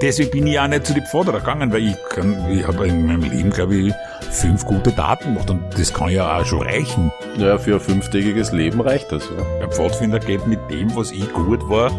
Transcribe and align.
Deswegen 0.00 0.30
bin 0.30 0.46
ich 0.46 0.58
auch 0.58 0.66
nicht 0.66 0.86
zu 0.86 0.94
den 0.94 1.04
Pforderer 1.06 1.40
gegangen, 1.40 1.72
weil 1.72 1.88
ich, 1.88 1.96
kann, 2.10 2.50
ich 2.50 2.66
habe 2.66 2.88
in 2.88 3.06
meinem 3.06 3.22
Leben, 3.22 3.50
glaube 3.50 3.74
ich, 3.76 3.94
fünf 4.30 4.64
gute 4.64 4.90
Daten 4.92 5.34
gemacht 5.34 5.50
und 5.50 5.62
das 5.78 5.92
kann 5.92 6.08
ja 6.08 6.38
auch 6.38 6.44
schon 6.44 6.62
reichen. 6.62 7.12
Naja, 7.36 7.58
für 7.58 7.74
ein 7.74 7.80
fünftägiges 7.80 8.52
Leben 8.52 8.80
reicht 8.80 9.12
das, 9.12 9.24
ja. 9.24 9.44
Der 9.60 9.68
Pfadfinder 9.68 10.18
geht 10.18 10.46
mit 10.46 10.58
dem, 10.70 10.94
was 10.96 11.12
ich 11.12 11.32
gut 11.32 11.68
war, 11.68 11.90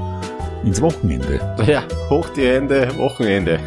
ins 0.66 0.82
Wochenende. 0.82 1.40
Ja, 1.66 1.84
hoch 2.10 2.28
die 2.30 2.48
Hände, 2.48 2.90
Wochenende. 2.98 3.60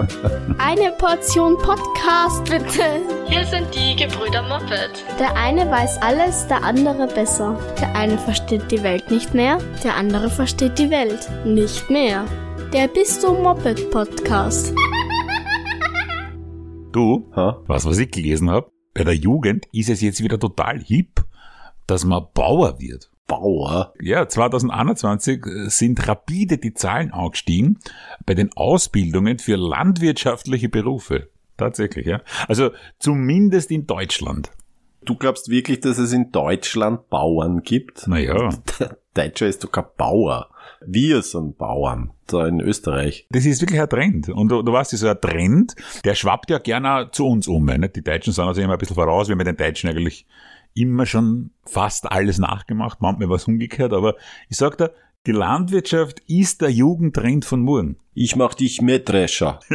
Eine 0.58 0.92
Portion 0.92 1.56
Podcast, 1.58 2.44
bitte. 2.44 2.82
Hier 3.26 3.44
sind 3.46 3.74
die 3.74 3.96
Gebrüder 3.96 4.42
Moppet. 4.42 5.04
Der 5.18 5.34
eine 5.36 5.68
weiß 5.70 6.00
alles, 6.02 6.46
der 6.46 6.62
andere 6.62 7.06
besser. 7.06 7.58
Der 7.80 7.94
eine 7.96 8.18
versteht 8.18 8.70
die 8.70 8.82
Welt 8.82 9.10
nicht 9.10 9.34
mehr, 9.34 9.58
der 9.82 9.96
andere 9.96 10.28
versteht 10.28 10.78
die 10.78 10.90
Welt 10.90 11.28
nicht 11.44 11.88
mehr. 11.90 12.24
Der 12.72 12.88
Bist 12.88 13.22
du 13.22 13.32
Moped 13.34 13.90
Podcast. 13.90 14.74
Du, 16.92 17.30
Ha? 17.34 17.60
was, 17.66 17.84
was 17.86 17.98
ich 17.98 18.10
gelesen 18.10 18.50
habe, 18.50 18.70
bei 18.94 19.04
der 19.04 19.14
Jugend 19.14 19.66
ist 19.72 19.88
es 19.88 20.00
jetzt 20.00 20.22
wieder 20.22 20.38
total 20.38 20.80
hip, 20.80 21.24
dass 21.86 22.04
man 22.04 22.26
Bauer 22.34 22.78
wird. 22.80 23.10
Bauer. 23.26 23.94
Ja, 24.00 24.28
2021 24.28 25.42
sind 25.68 26.06
rapide 26.06 26.58
die 26.58 26.74
Zahlen 26.74 27.12
angestiegen 27.12 27.78
bei 28.26 28.34
den 28.34 28.52
Ausbildungen 28.54 29.38
für 29.38 29.56
landwirtschaftliche 29.56 30.68
Berufe. 30.68 31.28
Tatsächlich, 31.56 32.06
ja. 32.06 32.20
Also 32.48 32.70
zumindest 32.98 33.70
in 33.70 33.86
Deutschland. 33.86 34.50
Du 35.04 35.16
glaubst 35.16 35.48
wirklich, 35.48 35.80
dass 35.80 35.98
es 35.98 36.12
in 36.12 36.30
Deutschland 36.30 37.08
Bauern 37.08 37.62
gibt? 37.62 38.06
Naja, 38.06 38.50
Der 38.78 38.96
Deutscher 39.14 39.46
ist 39.46 39.64
doch 39.64 39.72
kein 39.72 39.84
Bauer. 39.96 40.48
Wir 40.86 41.22
sind 41.22 41.58
Bauern. 41.58 42.12
Da 42.26 42.46
in 42.46 42.60
Österreich. 42.60 43.26
das 43.30 43.44
ist 43.44 43.60
wirklich 43.60 43.80
ein 43.80 43.88
Trend. 43.88 44.28
Und 44.28 44.48
du, 44.48 44.62
du 44.62 44.72
weißt, 44.72 44.90
so 44.92 45.08
ein 45.08 45.20
Trend, 45.20 45.74
der 46.04 46.14
schwappt 46.14 46.50
ja 46.50 46.58
gerne 46.58 47.10
zu 47.12 47.26
uns 47.26 47.46
um. 47.46 47.66
Nicht? 47.66 47.96
Die 47.96 48.02
Deutschen 48.02 48.32
sind 48.32 48.44
also 48.44 48.60
immer 48.60 48.74
ein 48.74 48.78
bisschen 48.78 48.96
voraus. 48.96 49.28
Wir 49.28 49.36
haben 49.36 49.44
den 49.44 49.56
Deutschen 49.56 49.90
eigentlich 49.90 50.26
immer 50.74 51.06
schon 51.06 51.50
fast 51.66 52.10
alles 52.10 52.38
nachgemacht, 52.38 53.00
manchmal 53.00 53.28
was 53.28 53.46
umgekehrt. 53.46 53.92
Aber 53.92 54.16
ich 54.48 54.56
sag 54.56 54.78
dir, 54.78 54.92
die 55.26 55.32
Landwirtschaft 55.32 56.20
ist 56.26 56.62
der 56.62 56.70
Jugendtrend 56.70 57.44
von 57.44 57.60
morgen. 57.60 57.96
Ich 58.14 58.34
mach 58.34 58.54
dich 58.54 58.80
Mähdrescher. 58.82 59.60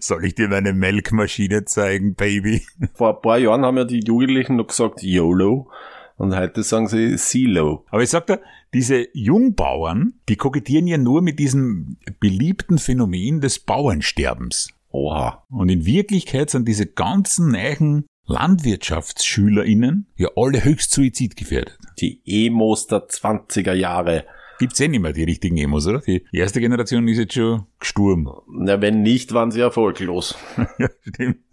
Soll 0.00 0.24
ich 0.24 0.34
dir 0.34 0.48
meine 0.48 0.72
Melkmaschine 0.72 1.64
zeigen, 1.64 2.14
Baby? 2.14 2.62
Vor 2.94 3.16
ein 3.16 3.22
paar 3.22 3.38
Jahren 3.38 3.64
haben 3.64 3.76
ja 3.76 3.84
die 3.84 4.00
Jugendlichen 4.00 4.56
noch 4.56 4.68
gesagt 4.68 5.02
YOLO. 5.02 5.70
Und 6.18 6.34
heute 6.36 6.64
sagen 6.64 6.88
sie 6.88 7.16
Silo. 7.16 7.86
Aber 7.90 8.02
ich 8.02 8.10
sag 8.10 8.26
dir, 8.26 8.40
diese 8.74 9.06
Jungbauern, 9.14 10.14
die 10.28 10.34
kokettieren 10.36 10.88
ja 10.88 10.98
nur 10.98 11.22
mit 11.22 11.38
diesem 11.38 11.96
beliebten 12.18 12.78
Phänomen 12.78 13.40
des 13.40 13.60
Bauernsterbens. 13.60 14.68
Oha. 14.90 15.44
Und 15.48 15.68
in 15.68 15.86
Wirklichkeit 15.86 16.50
sind 16.50 16.66
diese 16.66 16.86
ganzen 16.86 17.52
neuen 17.52 18.06
LandwirtschaftsschülerInnen 18.26 20.06
ja 20.16 20.28
alle 20.36 20.64
höchst 20.64 20.90
suizidgefährdet. 20.90 21.78
Die 22.00 22.20
Emos 22.26 22.88
der 22.88 23.08
20er 23.08 23.72
Jahre. 23.72 24.24
Gibt's 24.58 24.80
eh 24.80 24.88
nicht 24.88 25.00
mehr 25.00 25.12
die 25.12 25.22
richtigen 25.22 25.56
Emos, 25.56 25.86
oder? 25.86 26.00
Die 26.00 26.24
erste 26.32 26.60
Generation 26.60 27.06
ist 27.06 27.18
jetzt 27.18 27.34
schon 27.34 27.66
gestorben. 27.78 28.28
Na, 28.48 28.80
wenn 28.80 29.02
nicht, 29.02 29.32
waren 29.34 29.52
sie 29.52 29.60
erfolglos. 29.60 30.36
ja, 30.78 30.88
stimmt. 31.06 31.44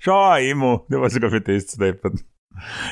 Schau, 0.00 0.36
Emo, 0.36 0.86
der 0.88 1.02
war 1.02 1.10
sogar 1.10 1.28
für 1.30 1.42
das 1.42 1.66
zu 1.66 1.78
deppern. 1.78 2.18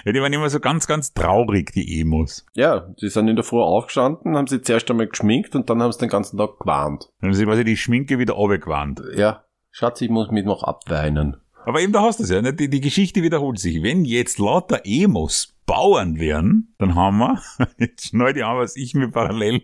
Ja, 0.04 0.12
die 0.12 0.20
waren 0.20 0.32
immer 0.32 0.50
so 0.50 0.60
ganz, 0.60 0.86
ganz 0.86 1.12
traurig, 1.12 1.72
die 1.72 2.00
Emos. 2.00 2.46
Ja, 2.54 2.80
die 3.00 3.08
sind 3.08 3.28
in 3.28 3.36
der 3.36 3.44
Früh 3.44 3.60
aufgestanden, 3.60 4.36
haben 4.36 4.46
sie 4.46 4.62
zuerst 4.62 4.90
einmal 4.90 5.08
geschminkt 5.08 5.54
und 5.54 5.68
dann 5.70 5.82
haben 5.82 5.92
sie 5.92 5.98
den 5.98 6.08
ganzen 6.08 6.38
Tag 6.38 6.58
gewarnt. 6.60 7.10
Dann 7.20 7.30
haben 7.30 7.34
sie 7.34 7.44
quasi 7.44 7.64
die 7.64 7.76
Schminke 7.76 8.18
wieder 8.18 8.34
runtergewandt. 8.34 9.02
Ja, 9.16 9.44
Schatz, 9.70 10.00
ich 10.00 10.10
muss 10.10 10.30
mich 10.30 10.44
noch 10.44 10.62
abweinen. 10.62 11.36
Aber 11.64 11.80
eben 11.80 11.92
da 11.92 12.02
hast 12.02 12.18
du 12.18 12.24
es 12.24 12.30
ja, 12.30 12.40
ne? 12.40 12.54
die, 12.54 12.70
die 12.70 12.80
Geschichte 12.80 13.22
wiederholt 13.22 13.58
sich. 13.58 13.82
Wenn 13.82 14.04
jetzt 14.04 14.38
lauter 14.38 14.80
Emos 14.84 15.54
Bauern 15.66 16.18
wären, 16.18 16.74
dann 16.78 16.94
haben 16.94 17.18
wir, 17.18 17.42
jetzt 17.78 18.08
schnell 18.08 18.32
die 18.32 18.42
an, 18.42 18.56
was 18.56 18.74
ich 18.74 18.94
mir 18.94 19.10
parallel 19.10 19.62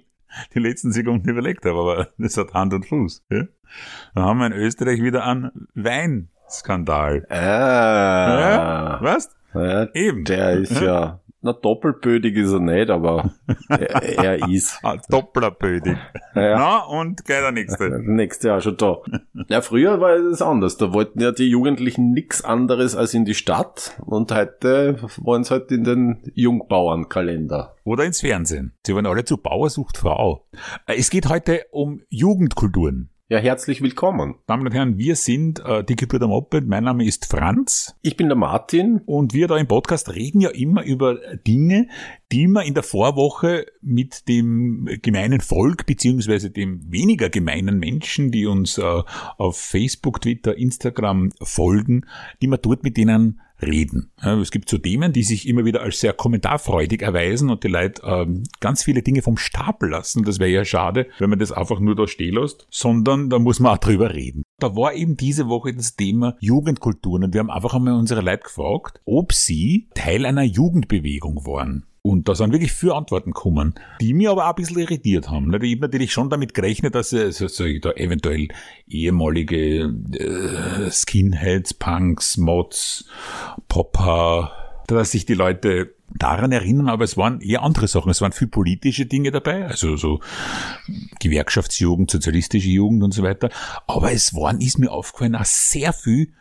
die 0.54 0.58
letzten 0.58 0.92
Sekunden 0.92 1.28
überlegt 1.28 1.64
habe, 1.64 1.78
aber 1.78 2.08
das 2.18 2.36
hat 2.36 2.52
Hand 2.52 2.74
und 2.74 2.86
Fuß. 2.86 3.24
Ja? 3.30 3.44
Dann 4.14 4.24
haben 4.24 4.38
wir 4.38 4.46
in 4.46 4.52
Österreich 4.52 5.02
wieder 5.02 5.24
einen 5.24 5.68
Weinskandal. 6.62 7.26
Ah. 7.28 7.36
Ja? 7.36 8.98
Was? 9.02 9.30
Ja, 9.54 9.86
Eben. 9.94 10.24
der 10.24 10.52
ist 10.52 10.80
ja, 10.80 11.20
na 11.40 11.52
doppelbödig 11.52 12.34
ist 12.36 12.52
er 12.52 12.58
nicht, 12.60 12.90
aber 12.90 13.34
er, 13.68 14.02
er 14.02 14.48
ist. 14.48 14.78
Ah, 14.82 14.96
Dopplerbödig. 15.08 15.96
Ja. 16.34 16.58
Na, 16.58 16.78
und 16.86 17.24
gleich 17.24 17.40
der 17.40 17.52
nächste. 17.52 17.88
Der 17.90 17.98
nächste 18.00 18.48
Jahr 18.48 18.60
schon 18.60 18.76
da. 18.76 18.96
Ja, 19.48 19.60
früher 19.60 20.00
war 20.00 20.14
es 20.16 20.42
anders. 20.42 20.76
Da 20.76 20.92
wollten 20.92 21.20
ja 21.20 21.30
die 21.30 21.48
Jugendlichen 21.48 22.12
nix 22.12 22.42
anderes 22.42 22.96
als 22.96 23.14
in 23.14 23.24
die 23.24 23.34
Stadt 23.34 23.96
und 24.04 24.32
heute 24.32 24.96
wollen 25.18 25.44
sie 25.44 25.50
halt 25.52 25.70
in 25.70 25.84
den 25.84 26.22
Jungbauernkalender. 26.34 27.76
Oder 27.84 28.04
ins 28.04 28.20
Fernsehen. 28.22 28.72
Sie 28.84 28.94
wollen 28.94 29.06
alle 29.06 29.24
zu 29.24 29.36
Bauer 29.36 29.70
sucht 29.70 29.98
Frau. 29.98 30.46
Äh, 30.86 30.94
Es 30.98 31.10
geht 31.10 31.28
heute 31.28 31.62
um 31.70 32.00
Jugendkulturen. 32.08 33.10
Ja, 33.30 33.38
herzlich 33.38 33.80
willkommen. 33.80 34.34
Damen 34.46 34.66
und 34.66 34.74
Herren, 34.74 34.98
wir 34.98 35.16
sind 35.16 35.58
äh, 35.64 35.82
die 35.82 35.96
Gebrüder 35.96 36.28
Moped. 36.28 36.68
Mein 36.68 36.84
Name 36.84 37.06
ist 37.06 37.24
Franz. 37.24 37.96
Ich 38.02 38.18
bin 38.18 38.28
der 38.28 38.36
Martin. 38.36 39.00
Und 39.06 39.32
wir 39.32 39.48
da 39.48 39.56
im 39.56 39.66
Podcast 39.66 40.14
reden 40.14 40.42
ja 40.42 40.50
immer 40.50 40.84
über 40.84 41.14
Dinge, 41.46 41.88
die 42.32 42.46
wir 42.48 42.64
in 42.64 42.74
der 42.74 42.82
Vorwoche 42.82 43.64
mit 43.80 44.28
dem 44.28 44.90
gemeinen 45.00 45.40
Volk 45.40 45.86
beziehungsweise 45.86 46.50
dem 46.50 46.82
weniger 46.92 47.30
gemeinen 47.30 47.78
Menschen, 47.78 48.30
die 48.30 48.44
uns 48.44 48.76
äh, 48.76 49.02
auf 49.38 49.56
Facebook, 49.56 50.20
Twitter, 50.20 50.58
Instagram 50.58 51.32
folgen, 51.40 52.04
die 52.42 52.46
wir 52.48 52.58
dort 52.58 52.82
mit 52.82 52.98
denen 52.98 53.40
reden. 53.66 54.10
Es 54.20 54.50
gibt 54.50 54.68
so 54.68 54.78
Themen, 54.78 55.12
die 55.12 55.22
sich 55.22 55.48
immer 55.48 55.64
wieder 55.64 55.82
als 55.82 56.00
sehr 56.00 56.12
kommentarfreudig 56.12 57.02
erweisen 57.02 57.50
und 57.50 57.64
die 57.64 57.68
Leute 57.68 58.02
ähm, 58.04 58.44
ganz 58.60 58.82
viele 58.84 59.02
Dinge 59.02 59.22
vom 59.22 59.36
Stapel 59.36 59.90
lassen. 59.90 60.24
Das 60.24 60.38
wäre 60.38 60.50
ja 60.50 60.64
schade, 60.64 61.06
wenn 61.18 61.30
man 61.30 61.38
das 61.38 61.52
einfach 61.52 61.80
nur 61.80 61.94
da 61.94 62.06
stehen 62.06 62.34
lässt, 62.34 62.66
sondern 62.70 63.30
da 63.30 63.38
muss 63.38 63.60
man 63.60 63.72
auch 63.72 63.78
drüber 63.78 64.14
reden. 64.14 64.42
Da 64.58 64.76
war 64.76 64.94
eben 64.94 65.16
diese 65.16 65.48
Woche 65.48 65.74
das 65.74 65.96
Thema 65.96 66.36
Jugendkulturen 66.40 67.24
und 67.24 67.34
wir 67.34 67.40
haben 67.40 67.50
einfach 67.50 67.74
einmal 67.74 67.94
unsere 67.94 68.20
Leute 68.20 68.44
gefragt, 68.44 69.00
ob 69.04 69.32
sie 69.32 69.88
Teil 69.94 70.26
einer 70.26 70.44
Jugendbewegung 70.44 71.46
waren. 71.46 71.86
Und 72.06 72.28
da 72.28 72.34
sind 72.34 72.52
wirklich 72.52 72.72
viele 72.72 72.96
Antworten 72.96 73.30
gekommen, 73.30 73.76
die 73.98 74.12
mich 74.12 74.28
aber 74.28 74.44
auch 74.44 74.50
ein 74.50 74.56
bisschen 74.56 74.78
irritiert 74.78 75.30
haben. 75.30 75.48
Ich 75.62 75.72
habe 75.72 75.80
natürlich 75.80 76.12
schon 76.12 76.28
damit 76.28 76.52
gerechnet, 76.52 76.94
dass 76.94 77.14
äh, 77.14 77.32
so, 77.32 77.48
so, 77.48 77.64
da 77.80 77.92
eventuell 77.92 78.48
ehemalige 78.86 79.84
äh, 80.12 80.90
Skinheads, 80.90 81.72
Punks, 81.72 82.36
Mods, 82.36 83.06
Popper, 83.68 84.52
dass 84.86 85.12
sich 85.12 85.24
die 85.24 85.32
Leute 85.32 85.94
daran 86.10 86.52
erinnern, 86.52 86.90
aber 86.90 87.04
es 87.04 87.16
waren 87.16 87.40
eher 87.40 87.62
andere 87.62 87.88
Sachen. 87.88 88.10
Es 88.10 88.20
waren 88.20 88.32
viel 88.32 88.48
politische 88.48 89.06
Dinge 89.06 89.30
dabei, 89.30 89.66
also 89.66 89.96
so 89.96 90.20
Gewerkschaftsjugend, 91.20 92.10
sozialistische 92.10 92.68
Jugend 92.68 93.02
und 93.02 93.14
so 93.14 93.22
weiter. 93.22 93.48
Aber 93.86 94.12
es 94.12 94.34
waren, 94.34 94.60
ist 94.60 94.78
mir 94.78 94.92
aufgefallen, 94.92 95.36
auch 95.36 95.46
sehr 95.46 95.94
viel 95.94 96.34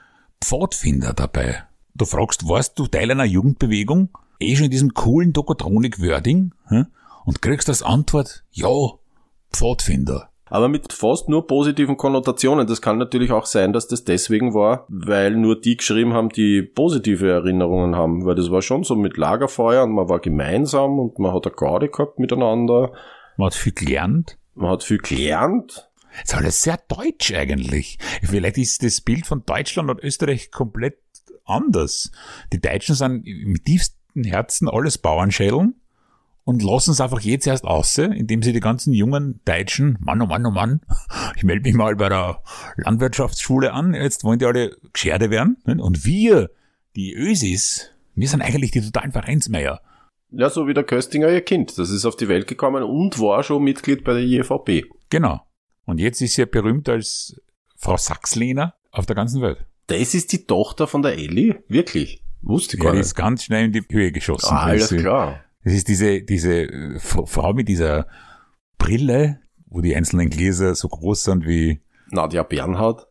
Pfadfinder 0.43 1.13
dabei. 1.13 1.63
Du 1.95 2.03
fragst, 2.03 2.49
warst 2.49 2.77
du 2.79 2.87
Teil 2.87 3.11
einer 3.11 3.23
Jugendbewegung? 3.23 4.09
Eh 4.43 4.55
schon 4.55 4.65
in 4.65 4.71
diesem 4.71 4.93
coolen 4.93 5.33
Dokotronik-Wording? 5.33 6.53
Hm? 6.65 6.87
Und 7.25 7.41
kriegst 7.41 7.69
als 7.69 7.83
Antwort, 7.83 8.43
ja, 8.51 8.69
Pfadfinder. 9.51 10.29
Aber 10.53 10.69
mit 10.69 10.93
fast 10.93 11.29
nur 11.29 11.47
positiven 11.47 11.97
Konnotationen. 11.97 12.67
Das 12.67 12.79
kann 12.79 12.99
natürlich 12.99 13.31
auch 13.31 13.47
sein, 13.47 13.73
dass 13.73 13.87
das 13.87 14.03
deswegen 14.03 14.53
war, 14.53 14.85
weil 14.87 15.31
nur 15.35 15.59
die 15.59 15.77
geschrieben 15.77 16.13
haben, 16.13 16.29
die 16.29 16.61
positive 16.61 17.27
Erinnerungen 17.27 17.95
haben. 17.95 18.23
Weil 18.25 18.35
das 18.35 18.51
war 18.51 18.61
schon 18.61 18.83
so 18.83 18.95
mit 18.95 19.17
Lagerfeuer 19.17 19.83
und 19.83 19.93
man 19.93 20.09
war 20.09 20.19
gemeinsam 20.19 20.99
und 20.99 21.17
man 21.17 21.33
hat 21.33 21.47
eine 21.47 21.55
Garde 21.55 21.89
gehabt 21.89 22.19
miteinander. 22.19 22.91
Man 23.35 23.47
hat 23.47 23.55
viel 23.55 23.71
gelernt. 23.71 24.37
Man 24.53 24.69
hat 24.69 24.83
viel 24.83 24.99
gelernt. 24.99 25.89
ist 26.23 26.35
alles 26.35 26.61
sehr 26.61 26.77
deutsch 26.87 27.33
eigentlich. 27.33 27.97
Vielleicht 28.21 28.59
ist 28.59 28.83
das 28.83 29.01
Bild 29.01 29.25
von 29.25 29.43
Deutschland 29.47 29.89
und 29.89 30.03
Österreich 30.03 30.51
komplett 30.51 30.99
anders. 31.45 32.11
Die 32.51 32.61
Deutschen 32.61 32.93
sind 32.93 33.25
im 33.25 33.63
tiefsten 33.63 34.02
Herzen 34.15 34.69
alles 34.69 34.97
Bauernschädeln 34.97 35.75
und 36.43 36.61
lassen 36.61 36.91
es 36.91 37.01
einfach 37.01 37.21
jetzt 37.21 37.47
erst 37.47 37.65
aus, 37.65 37.97
indem 37.97 38.43
sie 38.43 38.53
die 38.53 38.59
ganzen 38.59 38.93
jungen 38.93 39.39
Deutschen, 39.45 39.97
Mann, 40.01 40.21
oh 40.21 40.25
Mann, 40.25 40.45
oh 40.45 40.51
Mann, 40.51 40.81
ich 41.35 41.43
melde 41.43 41.63
mich 41.63 41.73
mal 41.73 41.95
bei 41.95 42.09
der 42.09 42.41
Landwirtschaftsschule 42.77 43.71
an, 43.71 43.93
jetzt 43.93 44.23
wollen 44.23 44.39
die 44.39 44.45
alle 44.45 44.77
Gescherde 44.91 45.29
werden. 45.29 45.57
Und 45.65 46.05
wir, 46.05 46.51
die 46.95 47.13
Ösis, 47.13 47.91
wir 48.15 48.27
sind 48.27 48.41
eigentlich 48.41 48.71
die 48.71 48.81
totalen 48.81 49.11
Vereinsmeier. 49.11 49.81
Ja, 50.31 50.49
so 50.49 50.67
wie 50.67 50.73
der 50.73 50.83
Köstinger 50.83 51.29
ihr 51.29 51.41
Kind. 51.41 51.77
Das 51.77 51.89
ist 51.89 52.05
auf 52.05 52.15
die 52.15 52.27
Welt 52.27 52.47
gekommen 52.47 52.83
und 52.83 53.19
war 53.19 53.43
schon 53.43 53.63
Mitglied 53.63 54.03
bei 54.03 54.13
der 54.13 54.25
JVP. 54.25 54.85
Genau. 55.09 55.41
Und 55.85 55.99
jetzt 55.99 56.21
ist 56.21 56.35
sie 56.35 56.41
ja 56.41 56.47
berühmt 56.47 56.89
als 56.89 57.39
Frau 57.77 57.97
Sachslehner 57.97 58.75
auf 58.91 59.05
der 59.05 59.15
ganzen 59.15 59.41
Welt. 59.41 59.65
Das 59.87 60.13
ist 60.13 60.31
die 60.31 60.45
Tochter 60.47 60.87
von 60.87 61.01
der 61.01 61.17
Elli? 61.17 61.55
Wirklich? 61.67 62.22
Wusste 62.43 62.75
ich 62.77 62.83
Ja, 62.83 62.85
gar 62.87 62.91
die 62.93 62.97
nicht. 62.99 63.07
ist 63.07 63.15
ganz 63.15 63.43
schnell 63.43 63.65
in 63.65 63.71
die 63.71 63.83
Höhe 63.89 64.11
geschossen. 64.11 64.53
Ah, 64.53 64.63
alles 64.65 64.89
Das 64.89 64.99
klar. 64.99 65.39
Das 65.63 65.73
ist 65.73 65.87
diese, 65.87 66.21
diese 66.21 66.63
äh, 66.63 66.99
Frau 66.99 67.53
mit 67.53 67.67
dieser 67.69 68.05
Brille, 68.77 69.39
wo 69.67 69.81
die 69.81 69.95
einzelnen 69.95 70.29
Gläser 70.29 70.75
so 70.75 70.87
groß 70.89 71.23
sind 71.23 71.45
wie 71.47 71.81
Nadja 72.11 72.43
Bernhardt. 72.43 73.07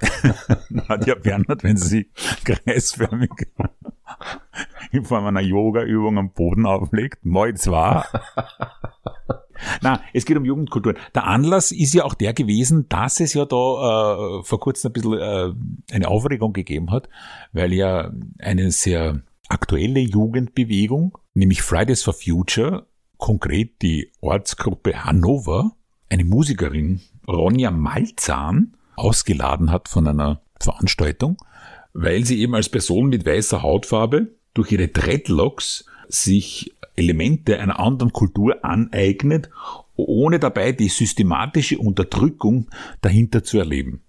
Nadja 0.68 1.14
Bernhardt, 1.14 1.64
wenn 1.64 1.76
sie 1.78 2.10
kreisförmig 2.44 3.30
in 4.92 5.04
Form 5.04 5.24
einer 5.24 5.40
Yoga-Übung 5.40 6.18
am 6.18 6.32
Boden 6.32 6.66
auflegt. 6.66 7.24
Mal 7.24 7.54
zwei. 7.54 8.04
Na, 9.82 10.00
es 10.12 10.24
geht 10.24 10.36
um 10.36 10.44
Jugendkultur. 10.44 10.94
Der 11.14 11.26
Anlass 11.26 11.72
ist 11.72 11.94
ja 11.94 12.04
auch 12.04 12.14
der 12.14 12.32
gewesen, 12.32 12.88
dass 12.88 13.20
es 13.20 13.34
ja 13.34 13.44
da 13.44 13.56
äh, 13.56 14.42
vor 14.42 14.60
kurzem 14.60 14.90
ein 14.90 14.92
bisschen 14.92 15.12
äh, 15.14 15.52
eine 15.92 16.08
Aufregung 16.08 16.52
gegeben 16.52 16.90
hat, 16.90 17.08
weil 17.52 17.72
ja 17.72 18.12
eine 18.38 18.70
sehr 18.70 19.22
aktuelle 19.48 20.00
Jugendbewegung, 20.00 21.16
nämlich 21.34 21.62
Fridays 21.62 22.02
for 22.02 22.14
Future, 22.14 22.86
konkret 23.16 23.82
die 23.82 24.12
Ortsgruppe 24.20 25.04
Hannover, 25.04 25.72
eine 26.10 26.24
Musikerin, 26.24 27.00
Ronja 27.26 27.70
Malzahn, 27.70 28.76
ausgeladen 28.96 29.70
hat 29.70 29.88
von 29.88 30.06
einer 30.06 30.40
Veranstaltung, 30.60 31.36
weil 31.92 32.24
sie 32.24 32.40
eben 32.40 32.54
als 32.54 32.68
Person 32.68 33.08
mit 33.08 33.26
weißer 33.26 33.62
Hautfarbe 33.62 34.28
durch 34.56 34.72
ihre 34.72 34.88
Dreadlocks 34.88 35.86
sich 36.08 36.74
Elemente 36.96 37.58
einer 37.58 37.78
anderen 37.78 38.12
Kultur 38.12 38.64
aneignet, 38.64 39.50
ohne 39.96 40.38
dabei 40.38 40.72
die 40.72 40.88
systematische 40.88 41.78
Unterdrückung 41.78 42.68
dahinter 43.00 43.42
zu 43.44 43.58
erleben. 43.58 44.02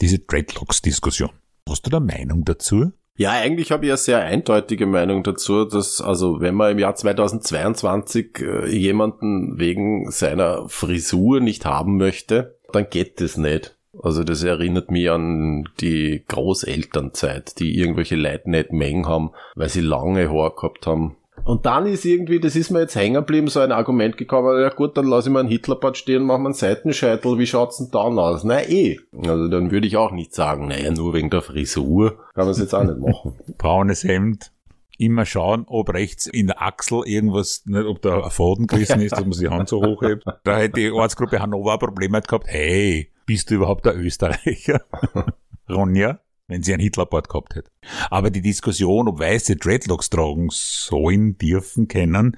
Diese 0.00 0.18
Dreadlocks-Diskussion. 0.18 1.30
Hast 1.68 1.86
du 1.86 1.90
da 1.90 2.00
Meinung 2.00 2.44
dazu? 2.44 2.92
Ja, 3.16 3.30
eigentlich 3.30 3.72
habe 3.72 3.86
ich 3.86 3.92
eine 3.92 3.96
sehr 3.96 4.20
eindeutige 4.20 4.86
Meinung 4.86 5.22
dazu, 5.22 5.64
dass 5.64 6.02
also 6.02 6.40
wenn 6.40 6.54
man 6.54 6.72
im 6.72 6.78
Jahr 6.78 6.94
2022 6.94 8.38
äh, 8.40 8.68
jemanden 8.68 9.58
wegen 9.58 10.10
seiner 10.10 10.68
Frisur 10.68 11.40
nicht 11.40 11.64
haben 11.64 11.96
möchte, 11.96 12.58
dann 12.72 12.90
geht 12.90 13.22
das 13.22 13.38
nicht. 13.38 13.75
Also 14.02 14.24
das 14.24 14.42
erinnert 14.42 14.90
mich 14.90 15.10
an 15.10 15.68
die 15.80 16.22
Großelternzeit, 16.28 17.58
die 17.58 17.78
irgendwelche 17.78 18.16
Leute 18.16 18.50
nicht 18.50 18.72
Mengen 18.72 19.06
haben, 19.06 19.30
weil 19.54 19.68
sie 19.68 19.80
lange 19.80 20.30
Haare 20.30 20.54
gehabt 20.54 20.86
haben. 20.86 21.16
Und 21.44 21.64
dann 21.64 21.86
ist 21.86 22.04
irgendwie, 22.04 22.40
das 22.40 22.56
ist 22.56 22.70
mir 22.70 22.80
jetzt 22.80 22.96
hängen 22.96 23.14
geblieben, 23.14 23.46
so 23.48 23.60
ein 23.60 23.70
Argument 23.70 24.16
gekommen, 24.16 24.60
ja 24.60 24.68
gut, 24.70 24.96
dann 24.96 25.06
lasse 25.06 25.28
ich 25.28 25.32
mal 25.32 25.40
einen 25.40 25.48
Hitlerbad 25.48 25.96
stehen, 25.96 26.24
mach 26.24 26.38
mal 26.38 26.46
einen 26.46 26.54
Seitenscheitel, 26.54 27.38
wie 27.38 27.46
schaut's 27.46 27.78
denn 27.78 27.90
dann 27.92 28.18
aus? 28.18 28.42
Na 28.42 28.62
eh. 28.62 28.98
Also 29.24 29.48
dann 29.48 29.70
würde 29.70 29.86
ich 29.86 29.96
auch 29.96 30.10
nicht 30.10 30.34
sagen, 30.34 30.66
naja, 30.66 30.90
nur 30.90 31.14
wegen 31.14 31.30
der 31.30 31.42
Frisur 31.42 32.16
kann 32.34 32.44
man 32.44 32.48
es 32.48 32.58
jetzt 32.58 32.74
auch 32.74 32.82
nicht 32.82 32.98
machen. 32.98 33.34
Braunes 33.58 34.02
Hemd, 34.02 34.50
immer 34.98 35.24
schauen, 35.24 35.64
ob 35.68 35.92
rechts 35.92 36.26
in 36.26 36.48
der 36.48 36.62
Achsel 36.62 37.02
irgendwas, 37.04 37.62
nicht, 37.66 37.86
ob 37.86 38.02
da 38.02 38.24
ein 38.24 38.30
Faden 38.30 38.66
gerissen 38.66 39.00
ist, 39.02 39.12
dass 39.12 39.20
man 39.20 39.38
die 39.38 39.48
Hand 39.48 39.68
so 39.68 39.84
hochhebt. 39.84 40.24
Da 40.42 40.58
hätte 40.58 40.80
die 40.80 40.90
Ortsgruppe 40.90 41.38
Hannover 41.38 41.74
ein 41.74 41.78
Problem 41.78 42.12
gehabt, 42.12 42.46
hey, 42.48 43.10
bist 43.26 43.50
du 43.50 43.56
überhaupt 43.56 43.84
der 43.84 43.96
Österreicher? 43.96 44.82
Ronja? 45.68 46.20
Wenn 46.48 46.62
sie 46.62 46.72
ein 46.72 46.80
Hitlerbord 46.80 47.28
gehabt 47.28 47.56
hätte. 47.56 47.70
Aber 48.08 48.30
die 48.30 48.40
Diskussion, 48.40 49.08
ob 49.08 49.18
Weiße 49.18 49.56
Dreadlocks 49.56 50.10
tragen 50.10 50.46
sollen, 50.52 51.36
dürfen, 51.38 51.88
können, 51.88 52.36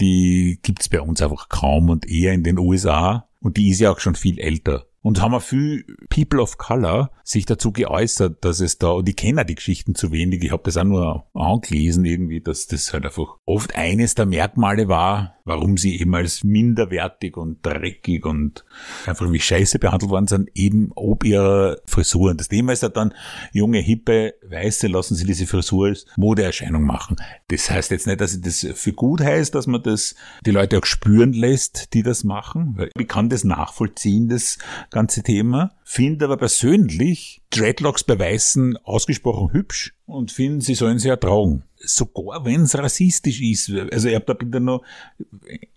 die 0.00 0.58
gibt's 0.60 0.88
bei 0.88 1.00
uns 1.00 1.22
einfach 1.22 1.48
kaum 1.48 1.88
und 1.88 2.08
eher 2.08 2.32
in 2.32 2.42
den 2.42 2.58
USA. 2.58 3.28
Und 3.38 3.56
die 3.58 3.70
ist 3.70 3.78
ja 3.78 3.92
auch 3.92 4.00
schon 4.00 4.16
viel 4.16 4.40
älter. 4.40 4.86
Und 5.02 5.20
haben 5.20 5.34
auch 5.34 5.42
viel 5.42 5.84
People 6.10 6.40
of 6.40 6.58
Color 6.58 7.10
sich 7.24 7.44
dazu 7.44 7.72
geäußert, 7.72 8.44
dass 8.44 8.60
es 8.60 8.78
da, 8.78 8.90
und 8.90 9.08
ich 9.08 9.16
kenne 9.16 9.44
die 9.44 9.56
Geschichten 9.56 9.96
zu 9.96 10.12
wenig, 10.12 10.44
ich 10.44 10.52
habe 10.52 10.62
das 10.64 10.76
auch 10.76 10.84
nur 10.84 11.26
angelesen 11.34 12.04
irgendwie, 12.04 12.40
dass 12.40 12.68
das 12.68 12.92
halt 12.92 13.04
einfach 13.04 13.36
oft 13.44 13.74
eines 13.74 14.14
der 14.14 14.26
Merkmale 14.26 14.86
war, 14.86 15.34
warum 15.44 15.76
sie 15.76 15.98
eben 16.00 16.14
als 16.14 16.44
minderwertig 16.44 17.36
und 17.36 17.64
dreckig 17.64 18.24
und 18.24 18.64
einfach 19.06 19.30
wie 19.30 19.40
scheiße 19.40 19.78
behandelt 19.78 20.10
worden 20.10 20.28
sind, 20.28 20.50
eben 20.54 20.90
ob 20.94 21.24
ihrer 21.24 21.78
Frisur. 21.86 22.30
Und 22.30 22.40
das 22.40 22.48
Thema 22.48 22.72
ist 22.72 22.82
ja 22.82 22.88
dann, 22.88 23.14
junge, 23.52 23.78
hippe, 23.78 24.34
weiße, 24.48 24.86
lassen 24.86 25.14
sie 25.14 25.24
diese 25.24 25.46
Frisur 25.46 25.88
als 25.88 26.06
Modeerscheinung 26.16 26.84
machen. 26.84 27.16
Das 27.48 27.70
heißt 27.70 27.90
jetzt 27.90 28.06
nicht, 28.06 28.20
dass 28.20 28.40
das 28.40 28.66
für 28.74 28.92
gut 28.92 29.20
heißt, 29.20 29.54
dass 29.54 29.66
man 29.66 29.82
das 29.82 30.14
die 30.46 30.50
Leute 30.50 30.78
auch 30.78 30.86
spüren 30.86 31.32
lässt, 31.32 31.94
die 31.94 32.02
das 32.02 32.24
machen. 32.24 32.88
Ich 32.96 33.08
kann 33.08 33.28
das 33.28 33.44
nachvollziehen, 33.44 34.28
das 34.28 34.58
ganze 34.90 35.22
Thema. 35.22 35.72
Finde 35.94 36.24
aber 36.24 36.38
persönlich 36.38 37.42
Dreadlocks 37.50 38.02
bei 38.02 38.18
Weißen 38.18 38.78
ausgesprochen 38.78 39.52
hübsch 39.52 39.94
und 40.06 40.32
finde, 40.32 40.64
sie 40.64 40.74
sollen 40.74 40.98
sie 40.98 41.10
ertragen 41.10 41.64
sogar 41.84 42.44
wenn 42.44 42.62
es 42.62 42.76
rassistisch 42.76 43.40
ist. 43.40 43.70
Also 43.92 44.08
ich 44.08 44.14
hab 44.14 44.26
da 44.26 44.34
bitte 44.34 44.60
noch, 44.60 44.82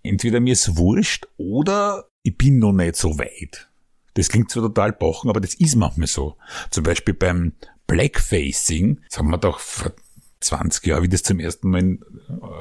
entweder 0.03 0.39
mir 0.39 0.53
ist 0.53 0.77
wurscht 0.77 1.27
oder 1.37 2.05
ich 2.23 2.37
bin 2.37 2.59
noch 2.59 2.71
nicht 2.71 2.95
so 2.95 3.17
weit. 3.17 3.69
Das 4.13 4.29
klingt 4.29 4.49
zwar 4.49 4.63
total 4.63 4.93
bochen, 4.93 5.29
aber 5.29 5.41
das 5.41 5.55
ist 5.55 5.75
manchmal 5.75 6.07
so. 6.07 6.37
Zum 6.71 6.83
Beispiel 6.83 7.13
beim 7.13 7.53
Blackfacing, 7.87 9.01
das 9.09 9.19
haben 9.19 9.29
wir 9.29 9.37
doch 9.37 9.59
vor 9.59 9.91
20 10.45 10.85
Jahren, 10.85 11.03
wie 11.03 11.09
das 11.09 11.23
zum 11.23 11.39
ersten 11.39 11.69
Mal 11.69 11.79
im 11.79 12.05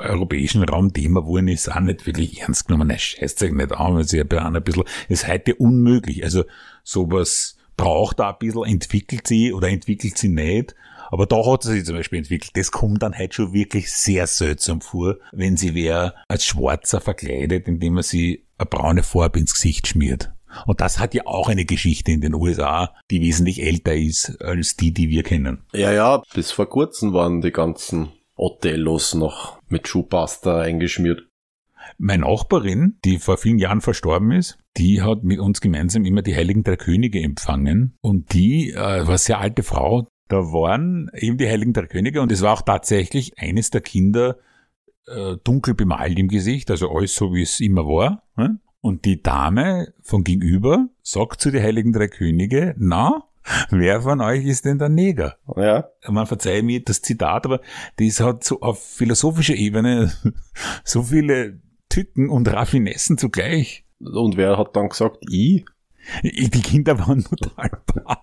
europäischen 0.00 0.62
Raum 0.64 0.92
Thema 0.92 1.24
worden 1.24 1.48
ist, 1.48 1.70
auch 1.70 1.80
nicht 1.80 2.06
wirklich 2.06 2.40
ernst 2.40 2.66
genommen. 2.66 2.88
Nein, 2.88 2.98
scheißt 2.98 3.38
sich 3.38 3.52
nicht 3.52 3.72
an, 3.72 3.94
weil 3.94 4.04
sie 4.04 4.18
ja 4.18 4.24
ein 4.24 4.62
bisschen, 4.62 4.84
ist 5.08 5.28
heute 5.28 5.54
unmöglich. 5.54 6.24
Also 6.24 6.44
sowas 6.82 7.56
braucht 7.76 8.18
da 8.18 8.30
ein 8.30 8.38
bisschen, 8.38 8.64
entwickelt 8.64 9.26
sie 9.26 9.52
oder 9.52 9.68
entwickelt 9.68 10.18
sie 10.18 10.28
nicht. 10.28 10.74
Aber 11.10 11.26
da 11.26 11.44
hat 11.46 11.62
sie 11.62 11.72
sich 11.72 11.84
zum 11.84 11.96
Beispiel 11.96 12.18
entwickelt. 12.18 12.52
Das 12.56 12.72
kommt 12.72 13.02
dann 13.02 13.14
halt 13.14 13.34
schon 13.34 13.52
wirklich 13.52 13.92
sehr 13.92 14.26
seltsam 14.26 14.80
vor, 14.80 15.16
wenn 15.32 15.56
sie 15.56 15.74
wer 15.74 16.14
als 16.28 16.44
Schwarzer 16.44 17.00
verkleidet, 17.00 17.68
indem 17.68 17.98
er 17.98 18.02
sie 18.02 18.46
eine 18.58 18.66
braune 18.66 19.02
Farbe 19.02 19.38
ins 19.38 19.54
Gesicht 19.54 19.86
schmiert. 19.86 20.32
Und 20.66 20.80
das 20.80 20.98
hat 20.98 21.14
ja 21.14 21.26
auch 21.26 21.48
eine 21.48 21.64
Geschichte 21.64 22.12
in 22.12 22.20
den 22.20 22.34
USA, 22.34 22.94
die 23.10 23.20
wesentlich 23.20 23.62
älter 23.62 23.94
ist 23.94 24.40
als 24.40 24.76
die, 24.76 24.92
die 24.92 25.08
wir 25.08 25.22
kennen. 25.22 25.64
Ja, 25.72 25.92
ja, 25.92 26.22
bis 26.34 26.52
vor 26.52 26.66
kurzem 26.66 27.12
waren 27.12 27.40
die 27.40 27.50
ganzen 27.50 28.08
Othellos 28.36 29.14
noch 29.14 29.58
mit 29.68 29.88
Schuhpasta 29.88 30.60
eingeschmiert. 30.60 31.22
Meine 31.98 32.24
Nachbarin, 32.24 32.98
die 33.04 33.18
vor 33.18 33.36
vielen 33.36 33.58
Jahren 33.58 33.80
verstorben 33.80 34.32
ist, 34.32 34.58
die 34.76 35.02
hat 35.02 35.22
mit 35.22 35.38
uns 35.38 35.60
gemeinsam 35.60 36.04
immer 36.04 36.22
die 36.22 36.34
Heiligen 36.34 36.64
Drei 36.64 36.76
Könige 36.76 37.20
empfangen. 37.20 37.96
Und 38.00 38.32
die 38.32 38.70
äh, 38.70 38.76
war 38.76 39.08
eine 39.08 39.18
sehr 39.18 39.38
alte 39.38 39.62
Frau, 39.62 40.08
da 40.28 40.36
waren 40.36 41.10
eben 41.14 41.36
die 41.36 41.46
Heiligen 41.46 41.72
der 41.72 41.86
Könige 41.86 42.22
und 42.22 42.32
es 42.32 42.42
war 42.42 42.54
auch 42.54 42.62
tatsächlich 42.62 43.38
eines 43.38 43.70
der 43.70 43.82
Kinder 43.82 44.38
äh, 45.06 45.36
dunkel 45.44 45.74
bemalt 45.74 46.18
im 46.18 46.28
Gesicht, 46.28 46.70
also 46.70 46.90
alles 46.90 47.14
so 47.14 47.34
wie 47.34 47.42
es 47.42 47.60
immer 47.60 47.82
war. 47.82 48.22
Ne? 48.36 48.58
Und 48.84 49.06
die 49.06 49.22
Dame 49.22 49.94
von 50.02 50.24
gegenüber 50.24 50.90
sagt 51.00 51.40
zu 51.40 51.50
den 51.50 51.62
Heiligen 51.62 51.94
Drei 51.94 52.06
Könige, 52.06 52.74
na, 52.76 53.24
wer 53.70 54.02
von 54.02 54.20
euch 54.20 54.44
ist 54.44 54.66
denn 54.66 54.78
der 54.78 54.90
Neger? 54.90 55.38
Ja. 55.56 55.88
Man 56.06 56.26
verzeihe 56.26 56.62
mir 56.62 56.84
das 56.84 57.00
Zitat, 57.00 57.46
aber 57.46 57.62
das 57.96 58.20
hat 58.20 58.44
so 58.44 58.60
auf 58.60 58.84
philosophischer 58.84 59.54
Ebene 59.54 60.12
so 60.84 61.04
viele 61.04 61.62
Tücken 61.88 62.28
und 62.28 62.46
Raffinessen 62.52 63.16
zugleich. 63.16 63.86
Und 64.00 64.36
wer 64.36 64.58
hat 64.58 64.76
dann 64.76 64.90
gesagt, 64.90 65.16
ich? 65.30 65.64
Die 66.22 66.50
Kinder 66.50 66.98
waren 66.98 67.24
total 67.40 67.70
baff 67.86 68.13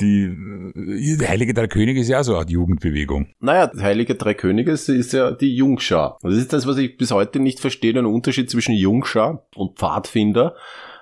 die, 0.00 0.34
die 0.74 1.28
Heilige 1.28 1.54
Drei 1.54 1.66
Könige 1.66 2.00
ist 2.00 2.08
ja 2.08 2.20
auch 2.20 2.24
so 2.24 2.32
eine 2.32 2.40
Art 2.40 2.50
Jugendbewegung. 2.50 3.28
Naja, 3.40 3.70
Heilige 3.78 4.14
Drei 4.14 4.34
Könige 4.34 4.72
ist 4.72 5.12
ja 5.12 5.30
die 5.32 5.54
Jungschar. 5.54 6.18
Das 6.22 6.34
ist 6.34 6.52
das, 6.52 6.66
was 6.66 6.78
ich 6.78 6.96
bis 6.96 7.10
heute 7.10 7.40
nicht 7.40 7.60
verstehe, 7.60 7.92
den 7.92 8.06
Unterschied 8.06 8.50
zwischen 8.50 8.74
Jungschar 8.74 9.46
und 9.54 9.78
Pfadfinder. 9.78 10.54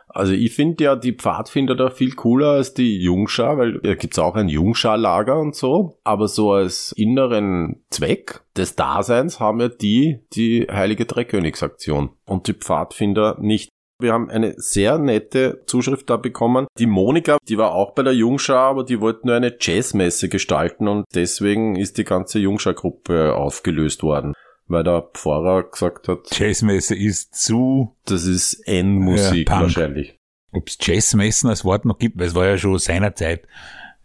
Also 0.09 0.33
ich 0.33 0.55
finde 0.55 0.85
ja 0.85 0.97
die 0.97 1.13
Pfadfinder 1.13 1.75
da 1.75 1.91
viel 1.91 2.13
cooler 2.13 2.53
als 2.53 2.75
die 2.75 2.99
Jungschar, 2.99 3.59
weil 3.59 3.79
da 3.81 3.95
gibt's 3.95 4.19
auch 4.19 4.35
ein 4.35 4.49
Jungschar-Lager 4.49 5.39
und 5.39 5.55
so. 5.55 5.99
Aber 6.03 6.29
so 6.29 6.53
als 6.53 6.93
inneren 6.93 7.85
Zweck 7.91 8.41
des 8.57 8.75
Daseins 8.75 9.39
haben 9.39 9.61
ja 9.61 9.69
die 9.69 10.21
die 10.33 10.67
Heilige 10.71 11.05
Dreikönigsaktion 11.05 12.11
und 12.25 12.49
die 12.49 12.55
Pfadfinder 12.55 13.37
nicht. 13.39 13.71
Wir 14.01 14.13
haben 14.13 14.31
eine 14.31 14.55
sehr 14.59 14.97
nette 14.97 15.63
Zuschrift 15.67 16.09
da 16.09 16.17
bekommen. 16.17 16.69
Die 16.79 16.87
Monika, 16.87 17.39
die 17.49 17.59
war 17.59 17.73
auch 17.73 17.95
bei 17.95 18.05
der 18.05 18.15
Jungschar, 18.15 18.71
aber 18.71 18.85
die 18.85 19.01
wollte 19.01 19.27
nur 19.27 19.35
eine 19.35 19.57
Jazzmesse 19.59 20.29
gestalten 20.29 20.87
und 20.87 21.05
deswegen 21.17 21.75
ist 21.75 21.99
die 21.99 22.05
ganze 22.05 22.39
Jungschar-Gruppe 22.39 23.35
aufgelöst 23.35 24.05
worden. 24.05 24.35
Weil 24.69 24.85
der 24.85 25.03
Pfarrer 25.15 25.65
gesagt 25.65 26.07
hat, 26.07 26.29
Jazzmesse 26.31 26.95
ist 26.95 27.35
zu. 27.35 27.97
Das 28.05 28.25
ist 28.25 28.55
N-Musik 28.69 29.49
ja, 29.49 29.63
wahrscheinlich. 29.63 30.17
Ob 30.53 30.69
es 30.69 30.79
Jazzmessen 30.81 31.51
als 31.51 31.65
Wort 31.65 31.85
noch 31.85 31.99
gibt, 31.99 32.21
weil 32.21 32.29
es 32.29 32.35
war 32.37 32.47
ja 32.47 32.57
schon 32.57 32.79
seinerzeit 32.79 33.49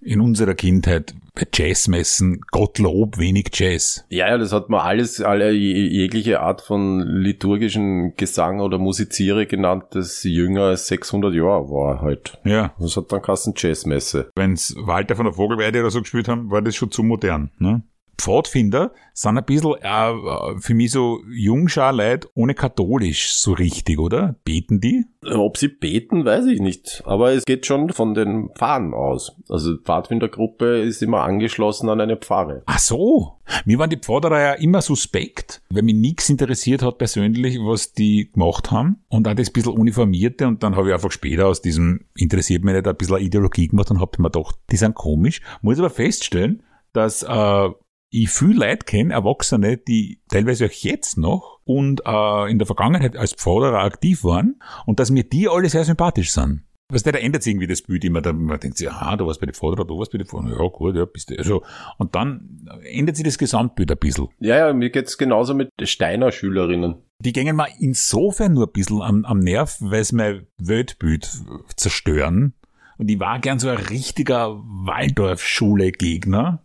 in 0.06 0.22
unserer 0.22 0.54
Kindheit 0.54 1.14
bei 1.36 1.48
Jazzmessen 1.52 2.42
Gottlob 2.52 3.18
wenig 3.18 3.50
Jazz. 3.54 4.06
Ja, 4.10 4.30
ja, 4.30 4.38
das 4.38 4.54
hat 4.54 4.70
man 4.70 4.82
alles, 4.82 5.20
alle 5.20 5.52
jegliche 5.52 6.42
Art 6.42 6.62
von 6.62 7.00
liturgischen 7.00 8.16
Gesang 8.16 8.60
oder 8.60 8.78
Musiziere 8.78 9.48
genannt, 9.48 9.86
das 9.92 10.24
jünger 10.24 10.64
als 10.64 10.88
600 10.88 11.34
Jahre 11.34 11.70
war 11.70 12.02
halt. 12.02 12.40
Ja. 12.44 12.74
Das 12.80 12.98
hat 12.98 13.12
dann 13.12 13.22
Kassen 13.22 13.54
Jazzmesse. 13.58 14.30
Wenn's 14.36 14.76
Walter 14.78 15.16
von 15.16 15.26
der 15.26 15.34
Vogelweide 15.34 15.80
oder 15.80 15.92
so 15.92 16.02
gespielt 16.02 16.28
haben, 16.28 16.52
war 16.52 16.62
das 16.62 16.76
schon 16.76 16.92
zu 16.92 17.02
modern, 17.04 17.52
ne? 17.58 17.84
Pfadfinder 18.18 18.92
sind 19.14 19.38
ein 19.38 19.46
bisschen 19.46 19.76
äh, 19.82 20.60
für 20.60 20.74
mich 20.74 20.92
so 20.92 21.22
Jungschar-Leute 21.30 22.30
ohne 22.36 22.54
katholisch 22.54 23.34
so 23.36 23.54
richtig, 23.54 24.00
oder? 24.00 24.36
Beten 24.44 24.80
die? 24.80 25.06
Ob 25.26 25.58
sie 25.58 25.68
beten, 25.68 26.26
weiß 26.26 26.46
ich 26.48 26.60
nicht. 26.60 27.04
Aber 27.06 27.32
es 27.32 27.46
geht 27.46 27.66
schon 27.66 27.90
von 27.90 28.14
den 28.14 28.50
Pfarren 28.56 28.94
aus. 28.94 29.36
Also 29.50 29.76
die 29.76 29.84
Pfadfindergruppe 29.84 30.82
ist 30.82 31.02
immer 31.02 31.22
angeschlossen 31.22 31.90
an 31.90 32.02
eine 32.02 32.18
Pfarre. 32.18 32.64
Ach 32.66 32.80
so. 32.80 33.34
Mir 33.66 33.78
waren 33.78 33.90
die 33.90 33.98
Pfarrer 33.98 34.40
ja 34.40 34.54
immer 34.54 34.82
suspekt, 34.82 35.62
weil 35.70 35.84
mich 35.84 35.96
nichts 35.96 36.30
interessiert 36.30 36.82
hat 36.82 36.98
persönlich, 36.98 37.58
was 37.60 37.94
die 37.94 38.32
gemacht 38.32 38.72
haben. 38.72 39.04
Und 39.10 39.28
auch 39.28 39.34
das 39.34 39.50
ein 39.50 39.54
bisschen 39.54 39.74
uniformierte. 39.74 40.48
Und 40.48 40.64
dann 40.64 40.76
habe 40.76 40.90
ich 40.90 40.94
einfach 40.94 41.12
später 41.12 41.48
aus 41.48 41.62
diesem 41.62 42.06
interessiert 42.16 42.64
mich 42.64 42.74
nicht 42.74 42.88
ein 42.88 42.96
bisschen 42.96 43.18
Ideologie 43.18 43.68
gemacht 43.68 43.92
und 43.92 44.00
habe 44.00 44.22
mir 44.22 44.32
gedacht, 44.32 44.56
die 44.72 44.78
sind 44.78 44.96
komisch. 44.96 45.42
Muss 45.62 45.80
aber 45.80 45.90
feststellen, 45.90 46.64
dass 46.94 47.24
äh, 47.24 47.70
ich 48.14 48.30
viel 48.30 48.58
Leute 48.58 48.86
kenne, 48.86 49.14
Erwachsene, 49.14 49.78
die 49.78 50.22
teilweise 50.30 50.68
auch 50.68 50.72
jetzt 50.72 51.18
noch 51.18 51.60
und 51.64 52.02
äh, 52.06 52.52
in 52.52 52.60
der 52.60 52.68
Vergangenheit 52.68 53.18
als 53.18 53.34
Pfarrer 53.34 53.80
aktiv 53.80 54.24
waren 54.24 54.60
und 54.86 55.00
dass 55.00 55.10
mir 55.10 55.24
die 55.24 55.50
alle 55.50 55.68
sehr 55.68 55.84
sympathisch 55.84 56.32
sind. 56.32 56.62
Was 56.90 57.02
der, 57.02 57.14
da 57.14 57.20
ändert 57.20 57.42
sich 57.42 57.52
irgendwie 57.52 57.66
das 57.66 57.82
Bild 57.82 58.06
immer, 58.06 58.22
da, 58.22 58.34
man 58.34 58.60
denkt 58.60 58.78
sich, 58.78 58.88
aha, 58.88 59.16
du 59.16 59.26
warst 59.26 59.40
bei 59.40 59.48
den 59.48 59.56
Vorderer, 59.56 59.86
du 59.86 59.98
warst 59.98 60.12
bei 60.12 60.20
den 60.20 60.28
Vorderer, 60.28 60.62
ja 60.62 60.70
gut, 60.70 60.96
ja, 60.96 61.06
bist 61.06 61.32
du, 61.32 61.38
also, 61.38 61.64
und 61.98 62.14
dann 62.14 62.70
ändert 62.84 63.16
sich 63.16 63.26
das 63.26 63.40
Gesamtbild 63.40 63.90
ein 63.90 63.98
bisschen. 63.98 64.28
Ja, 64.40 64.58
ja, 64.58 64.74
mir 64.74 64.92
geht's 64.92 65.18
genauso 65.18 65.56
mit 65.56 65.70
Steiner 65.82 66.32
Schülerinnen. 66.32 66.98
Die 67.20 67.34
gingen 67.34 67.56
mal 67.56 67.70
insofern 67.80 68.54
nur 68.54 68.68
ein 68.68 68.74
bisschen 68.74 69.02
am, 69.02 69.26
am 69.26 69.40
Nerv, 69.40 69.78
weil 69.80 70.04
sie 70.04 70.16
mein 70.16 70.46
Weltbild 70.60 71.32
zerstören. 71.78 72.54
Und 73.00 73.10
ich 73.10 73.20
war 73.20 73.40
gern 73.40 73.58
so 73.58 73.70
ein 73.70 73.78
richtiger 73.78 74.62
Waldorfschule-Gegner. 74.64 76.64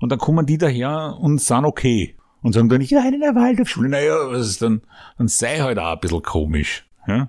Und 0.00 0.10
dann 0.10 0.18
kommen 0.18 0.46
die 0.46 0.58
daher 0.58 1.16
und 1.20 1.40
sind 1.40 1.64
okay. 1.64 2.16
Und 2.42 2.54
sagen 2.54 2.68
dann, 2.68 2.80
ich 2.80 2.92
war 2.92 3.06
in 3.06 3.20
der 3.20 3.34
Waldorfschule. 3.34 3.88
Naja, 3.88 4.16
was 4.30 4.48
ist 4.48 4.62
dann, 4.62 4.82
dann 5.18 5.28
sei 5.28 5.58
halt 5.58 5.78
auch 5.78 5.92
ein 5.92 6.00
bisschen 6.00 6.22
komisch. 6.22 6.86
Ja? 7.06 7.28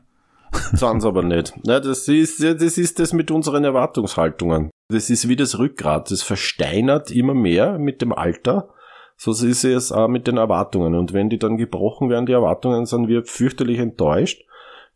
Sind 0.73 1.05
aber 1.05 1.23
nicht. 1.23 1.53
Ja, 1.63 1.79
das 1.79 2.07
ist, 2.07 2.43
das 2.43 2.77
ist 2.77 2.99
das 2.99 3.13
mit 3.13 3.31
unseren 3.31 3.63
Erwartungshaltungen. 3.63 4.69
Das 4.89 5.09
ist 5.09 5.29
wie 5.29 5.37
das 5.37 5.59
Rückgrat. 5.59 6.11
Das 6.11 6.23
versteinert 6.23 7.09
immer 7.09 7.33
mehr 7.33 7.79
mit 7.79 8.01
dem 8.01 8.11
Alter. 8.11 8.69
So 9.15 9.31
ist 9.31 9.63
es 9.63 9.91
auch 9.91 10.07
mit 10.07 10.27
den 10.27 10.37
Erwartungen. 10.37 10.95
Und 10.95 11.13
wenn 11.13 11.29
die 11.29 11.39
dann 11.39 11.57
gebrochen 11.57 12.09
werden, 12.09 12.25
die 12.25 12.33
Erwartungen, 12.33 12.85
sind 12.85 13.07
wir 13.07 13.23
fürchterlich 13.23 13.79
enttäuscht, 13.79 14.43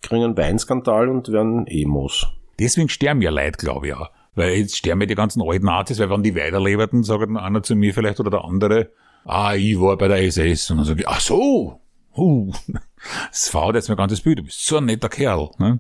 kriegen 0.02 0.24
einen 0.24 0.38
Weinskandal 0.38 1.10
und 1.10 1.32
werden 1.32 1.68
Emos. 1.68 2.28
Deswegen 2.60 2.90
sterben 2.90 3.22
ja 3.22 3.32
Leute, 3.32 3.58
glaube 3.58 3.88
ich 3.88 3.94
auch. 3.94 4.10
Weil 4.36 4.56
jetzt 4.56 4.76
sterben 4.76 5.02
ja 5.02 5.08
die 5.08 5.16
ganzen 5.16 5.42
alten 5.42 5.66
Nazis, 5.66 6.00
weil 6.00 6.10
wenn 6.10 6.24
die 6.24 6.36
weiterlebten, 6.36 7.04
sagt 7.04 7.24
dann 7.24 7.38
einer 7.38 7.64
zu 7.64 7.76
mir 7.76 7.94
vielleicht 7.94 8.20
oder 8.20 8.30
der 8.30 8.44
andere, 8.44 8.92
ah, 9.24 9.56
ich 9.56 9.80
war 9.80 9.98
bei 9.98 10.08
der 10.08 10.24
SS. 10.24 10.70
Und 10.72 10.78
dann 10.78 10.86
sage 10.86 11.02
ich, 11.02 11.08
ach 11.08 11.22
so, 11.22 11.80
uh, 12.16 12.54
das 13.30 13.50
fahrt 13.50 13.76
jetzt 13.76 13.88
mein 13.88 13.98
ganzes 13.98 14.22
Bild, 14.22 14.40
du 14.40 14.44
bist 14.44 14.66
so 14.66 14.78
ein 14.78 14.86
netter 14.86 15.10
Kerl. 15.10 15.52
Ne? 15.58 15.80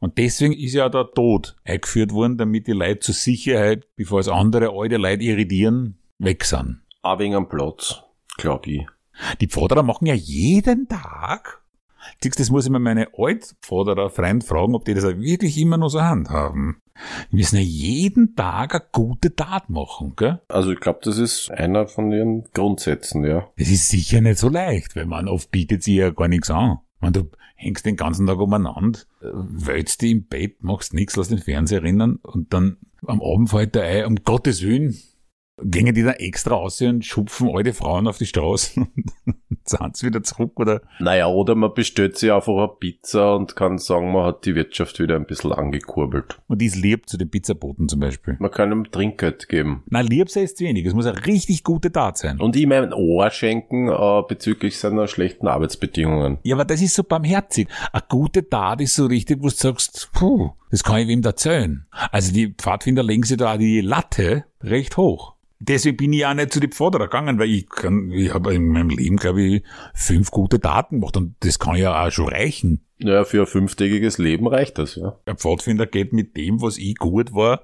Und 0.00 0.16
deswegen 0.16 0.52
ist 0.52 0.74
ja 0.74 0.88
der 0.88 1.10
Tod 1.12 1.56
eingeführt 1.64 2.12
worden, 2.12 2.38
damit 2.38 2.66
die 2.66 2.72
Leute 2.72 3.00
zur 3.00 3.14
Sicherheit, 3.14 3.86
bevor 3.96 4.20
es 4.20 4.28
andere 4.28 4.70
alte 4.70 4.96
Leute 4.96 5.24
irritieren, 5.24 5.98
weg 6.18 6.44
sind. 6.44 6.82
Auch 7.02 7.18
wegen 7.18 7.34
am 7.34 7.48
Platz, 7.48 8.02
glaube 8.36 8.70
ich. 8.70 8.86
Die 9.40 9.48
Pforderer 9.48 9.82
machen 9.82 10.06
ja 10.06 10.14
jeden 10.14 10.88
Tag 10.88 11.62
Siehst, 12.22 12.40
das 12.40 12.50
muss 12.50 12.66
ich 12.66 12.70
mir 12.70 12.78
meine 12.78 13.08
Altvaterer 13.16 14.10
Freund 14.10 14.44
fragen, 14.44 14.74
ob 14.74 14.84
die 14.84 14.94
das 14.94 15.04
auch 15.04 15.16
wirklich 15.16 15.58
immer 15.58 15.76
noch 15.76 15.88
so 15.88 16.02
handhaben. 16.02 16.80
Die 17.30 17.36
müssen 17.36 17.56
ja 17.56 17.62
jeden 17.62 18.34
Tag 18.34 18.74
eine 18.74 18.84
gute 18.92 19.34
Tat 19.34 19.70
machen, 19.70 20.14
gell? 20.16 20.40
Also 20.48 20.72
ich 20.72 20.80
glaube, 20.80 21.00
das 21.02 21.18
ist 21.18 21.50
einer 21.50 21.86
von 21.86 22.10
ihren 22.12 22.44
Grundsätzen, 22.52 23.24
ja. 23.24 23.48
Das 23.56 23.68
ist 23.68 23.88
sicher 23.88 24.20
nicht 24.20 24.38
so 24.38 24.48
leicht, 24.48 24.96
weil 24.96 25.06
man 25.06 25.28
oft 25.28 25.50
bietet 25.50 25.82
sie 25.82 25.96
ja 25.96 26.10
gar 26.10 26.28
nichts 26.28 26.50
an. 26.50 26.78
Wenn 27.00 27.12
du 27.12 27.30
hängst 27.54 27.86
den 27.86 27.96
ganzen 27.96 28.26
Tag 28.26 28.38
umeinander, 28.38 29.00
wälzt 29.20 30.02
die 30.02 30.12
im 30.12 30.24
Bett, 30.26 30.62
machst 30.62 30.94
nichts, 30.94 31.16
lass 31.16 31.28
den 31.28 31.38
Fernseher 31.38 31.82
rinnen 31.82 32.16
und 32.16 32.52
dann 32.52 32.78
am 33.06 33.22
Abend 33.22 33.50
fällt 33.50 33.74
der 33.74 33.84
Ei, 33.84 34.06
um 34.06 34.16
Gottes 34.16 34.62
Willen, 34.62 34.96
gingen 35.62 35.94
die 35.94 36.02
dann 36.02 36.14
extra 36.14 36.54
aus 36.54 36.80
und 36.80 37.04
schupfen 37.04 37.50
alte 37.54 37.72
Frauen 37.72 38.06
auf 38.06 38.18
die 38.18 38.26
Straße 38.26 38.80
und 39.26 39.38
sind 39.64 39.96
sie 39.96 40.06
wieder 40.06 40.22
zurück, 40.22 40.58
oder? 40.58 40.82
Naja, 40.98 41.28
oder 41.28 41.54
man 41.54 41.74
bestellt 41.74 42.16
sich 42.16 42.32
einfach 42.32 42.56
eine 42.56 42.68
Pizza 42.68 43.34
und 43.36 43.56
kann 43.56 43.78
sagen, 43.78 44.12
man 44.12 44.24
hat 44.24 44.44
die 44.44 44.54
Wirtschaft 44.54 44.98
wieder 45.00 45.16
ein 45.16 45.26
bisschen 45.26 45.52
angekurbelt. 45.52 46.40
Und 46.46 46.60
die 46.60 46.66
ist 46.66 46.76
lieb 46.76 47.08
zu 47.08 47.16
den 47.16 47.30
Pizzaboten 47.30 47.88
zum 47.88 48.00
Beispiel. 48.00 48.36
Man 48.38 48.50
kann 48.50 48.72
ihm 48.72 48.90
Trinkgeld 48.90 49.48
geben. 49.48 49.82
Na, 49.88 50.00
lieb 50.00 50.30
sei 50.30 50.42
es 50.42 50.58
wenig. 50.60 50.86
Es 50.86 50.94
muss 50.94 51.06
eine 51.06 51.26
richtig 51.26 51.64
gute 51.64 51.92
Tat 51.92 52.18
sein. 52.18 52.40
Und 52.40 52.56
ihm 52.56 52.72
ein 52.72 52.92
Ohr 52.92 53.30
schenken 53.30 53.88
äh, 53.88 54.22
bezüglich 54.26 54.78
seiner 54.78 55.08
schlechten 55.08 55.48
Arbeitsbedingungen. 55.48 56.38
Ja, 56.42 56.56
aber 56.56 56.64
das 56.64 56.82
ist 56.82 56.94
so 56.94 57.02
barmherzig. 57.04 57.68
Eine 57.92 58.02
gute 58.08 58.48
Tat 58.48 58.80
ist 58.80 58.94
so 58.94 59.06
richtig, 59.06 59.38
wo 59.40 59.48
du 59.48 59.54
sagst, 59.54 60.10
puh, 60.12 60.50
das 60.70 60.82
kann 60.82 60.98
ich 60.98 61.08
wem 61.08 61.22
erzählen. 61.22 61.86
Also 62.10 62.32
die 62.32 62.48
Pfadfinder 62.48 63.02
legen 63.02 63.22
sich 63.22 63.36
da 63.36 63.56
die 63.56 63.80
Latte 63.80 64.44
recht 64.62 64.96
hoch. 64.96 65.34
Deswegen 65.60 65.96
bin 65.96 66.12
ich 66.12 66.24
auch 66.24 66.34
nicht 66.34 66.52
zu 66.52 66.60
den 66.60 66.70
Pforderer 66.70 67.04
gegangen, 67.04 67.38
weil 67.38 67.50
ich 67.50 67.68
kann, 67.68 68.10
ich 68.12 68.32
habe 68.32 68.54
in 68.54 68.68
meinem 68.68 68.90
Leben, 68.90 69.16
glaube 69.16 69.42
ich, 69.42 69.64
fünf 69.92 70.30
gute 70.30 70.58
Daten 70.58 71.00
gemacht 71.00 71.16
und 71.16 71.34
das 71.40 71.58
kann 71.58 71.76
ja 71.76 72.04
auch 72.04 72.10
schon 72.10 72.28
reichen. 72.28 72.84
Ja, 72.98 73.24
für 73.24 73.40
ein 73.40 73.46
fünftägiges 73.46 74.18
Leben 74.18 74.46
reicht 74.46 74.78
das, 74.78 74.94
ja. 74.96 75.18
Ein 75.26 75.36
Pfadfinder 75.36 75.86
geht 75.86 76.12
mit 76.12 76.36
dem, 76.36 76.62
was 76.62 76.78
ich 76.78 76.96
gut 76.96 77.34
war, 77.34 77.62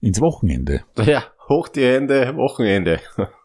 ins 0.00 0.20
Wochenende. 0.20 0.82
Ja, 0.98 1.24
hoch 1.48 1.68
die 1.68 1.84
Hände, 1.84 2.36
Wochenende. 2.36 3.00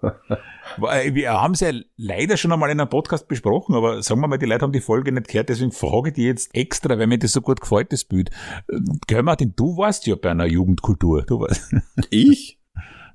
Wir 0.77 1.31
haben 1.31 1.53
es 1.53 1.61
ja 1.61 1.71
leider 1.95 2.35
schon 2.35 2.51
einmal 2.51 2.69
in 2.69 2.79
einem 2.79 2.89
Podcast 2.89 3.27
besprochen, 3.27 3.73
aber 3.73 4.03
sagen 4.03 4.19
wir 4.19 4.27
mal, 4.27 4.37
die 4.37 4.45
Leute 4.45 4.63
haben 4.63 4.73
die 4.73 4.81
Folge 4.81 5.13
nicht 5.13 5.29
gehört, 5.29 5.47
deswegen 5.47 5.71
frage 5.71 6.09
ich 6.09 6.15
die 6.15 6.25
jetzt 6.25 6.53
extra, 6.53 6.99
weil 6.99 7.07
mir 7.07 7.17
das 7.17 7.31
so 7.31 7.41
gut 7.41 7.61
gefällt, 7.61 7.93
das 7.93 8.03
Bild. 8.03 8.31
Gell, 9.07 9.23
Martin, 9.23 9.53
du 9.55 9.77
warst 9.77 10.07
ja 10.07 10.15
bei 10.15 10.31
einer 10.31 10.45
Jugendkultur. 10.45 11.23
Du 11.23 11.39
warst 11.39 11.73
Ich? 12.09 12.56